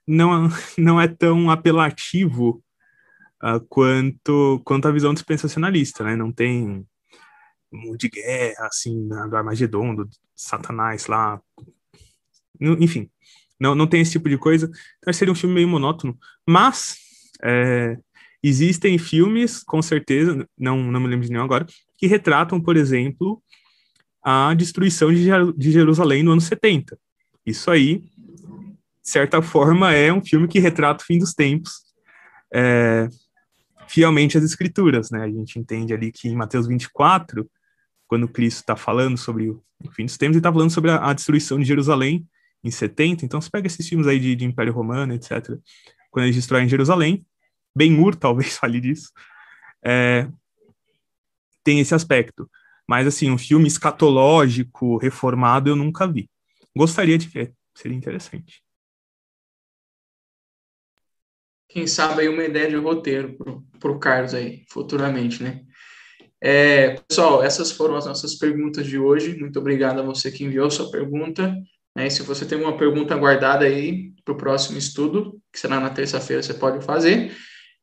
não, 0.08 0.50
não 0.78 1.00
é 1.00 1.08
tão 1.08 1.50
apelativo 1.50 2.64
uh, 3.44 3.60
quanto, 3.70 4.62
quanto 4.66 4.88
a 4.88 4.92
visão 4.92 5.14
dispensacionalista, 5.14 6.04
né? 6.04 6.16
Não 6.16 6.32
tem 6.32 6.86
um 7.74 7.96
de 7.96 8.10
guerra, 8.10 8.68
assim, 8.68 9.08
do 9.08 9.36
Armagedon, 9.36 9.96
do 9.96 10.10
Satanás 10.36 11.08
lá. 11.08 11.42
Enfim, 12.60 13.10
não, 13.60 13.74
não 13.74 13.88
tem 13.88 14.02
esse 14.02 14.12
tipo 14.12 14.28
de 14.28 14.38
coisa. 14.38 14.70
Então 15.00 15.14
seria 15.14 15.32
um 15.32 15.36
filme 15.36 15.56
meio 15.56 15.68
monótono. 15.68 16.18
Mas 16.46 16.98
é, 17.44 17.98
existem 18.44 18.98
filmes, 18.98 19.64
com 19.64 19.82
certeza, 19.82 20.48
não, 20.58 20.78
não 20.92 21.00
me 21.00 21.08
lembro 21.08 21.26
de 21.26 21.32
nenhum 21.32 21.44
agora, 21.44 21.66
que 21.98 22.08
retratam, 22.08 22.60
por 22.60 22.76
exemplo, 22.76 23.42
a 24.24 24.54
destruição 24.54 25.14
de, 25.14 25.72
Jerusalém 25.72 26.24
no 26.24 26.32
ano 26.32 26.42
70. 26.42 26.98
Isso 27.46 27.70
aí, 27.70 28.00
de 28.00 29.10
certa 29.10 29.42
forma, 29.42 29.94
é 29.94 30.12
um 30.12 30.24
filme 30.24 30.48
que 30.48 30.60
retrata 30.60 31.04
o 31.04 31.06
fim 31.06 31.18
dos 31.18 31.34
tempos. 31.34 31.82
É, 32.54 33.08
fielmente 33.88 34.38
as 34.38 34.44
escrituras, 34.44 35.12
né? 35.12 35.24
A 35.24 35.30
gente 35.30 35.60
entende 35.60 35.94
ali 35.94 36.12
que 36.12 36.30
em 36.30 36.36
Mateus 36.36 36.68
24, 36.68 37.50
quando 38.08 38.28
Cristo 38.28 38.60
está 38.60 38.76
falando 38.76 39.18
sobre 39.18 39.50
o 39.50 39.62
fim 39.92 40.06
dos 40.06 40.18
tempos, 40.18 40.36
ele 40.36 40.40
está 40.40 40.52
falando 40.52 40.70
sobre 40.70 40.92
a, 40.92 41.10
a, 41.10 41.14
destruição 41.14 41.60
de 41.60 41.66
Jerusalém 41.66 42.26
em 42.64 42.72
70. 42.72 43.26
Então, 43.26 43.42
você 43.42 43.50
pega 43.50 43.68
esses 43.68 43.88
filmes 43.88 44.08
aí 44.08 44.20
de, 44.20 44.36
de 44.36 44.46
Império 44.46 44.74
Romano, 44.74 45.14
etc. 45.14 45.58
Quando 46.10 46.26
eles 46.26 46.36
destroem 46.36 46.70
Jerusalém, 46.70 47.26
Ben-Hur 47.76 48.16
talvez 48.16 48.56
fale 48.58 48.80
disso, 48.80 49.12
é, 49.84 50.28
tem 51.64 51.80
esse 51.80 51.94
aspecto. 51.94 52.50
Mas, 52.88 53.08
assim, 53.08 53.30
um 53.30 53.38
filme 53.38 53.68
escatológico, 53.68 54.98
reformado, 54.98 55.70
eu 55.70 55.76
nunca 55.76 56.08
vi. 56.08 56.30
Gostaria 56.76 57.18
de 57.18 57.28
ver, 57.28 57.54
seria 57.74 57.98
interessante. 57.98 58.62
quem 61.72 61.88
sabe 61.88 62.22
aí 62.22 62.30
uma 62.30 62.44
ideia 62.44 62.70
de 62.70 62.76
roteiro 62.76 63.38
para 63.80 63.92
o 63.92 64.00
Carlos 64.00 64.34
aí, 64.34 64.64
futuramente, 64.70 65.42
né? 65.42 65.62
É, 66.44 66.96
pessoal, 67.08 67.44
essas 67.44 67.72
foram 67.72 67.96
as 67.96 68.06
nossas 68.06 68.36
perguntas 68.36 68.86
de 68.86 68.98
hoje. 68.98 69.38
Muito 69.38 69.60
obrigado 69.60 70.00
a 70.00 70.04
você 70.04 70.32
que 70.32 70.44
enviou 70.44 70.70
sua 70.70 70.92
pergunta. 70.92 71.56
Né? 71.96 72.10
Se 72.10 72.24
você 72.24 72.46
tem 72.46 72.58
uma 72.58 72.78
pergunta 72.78 73.16
guardada 73.16 73.66
aí 73.66 74.12
para 74.26 74.34
o 74.34 74.38
próximo 74.38 74.78
estudo, 74.78 75.40
que 75.52 75.60
será 75.60 75.80
na 75.80 75.90
terça-feira, 75.90 76.42
você 76.42 76.54
pode 76.54 76.84
fazer. 76.84 77.32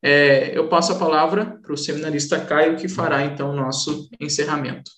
É, 0.01 0.57
eu 0.57 0.69
passo 0.69 0.93
a 0.93 0.97
palavra 0.97 1.59
para 1.61 1.73
o 1.73 1.77
seminarista 1.77 2.39
Caio, 2.45 2.77
que 2.77 2.87
fará 2.87 3.25
então 3.25 3.51
o 3.51 3.55
nosso 3.55 4.09
encerramento. 4.19 4.89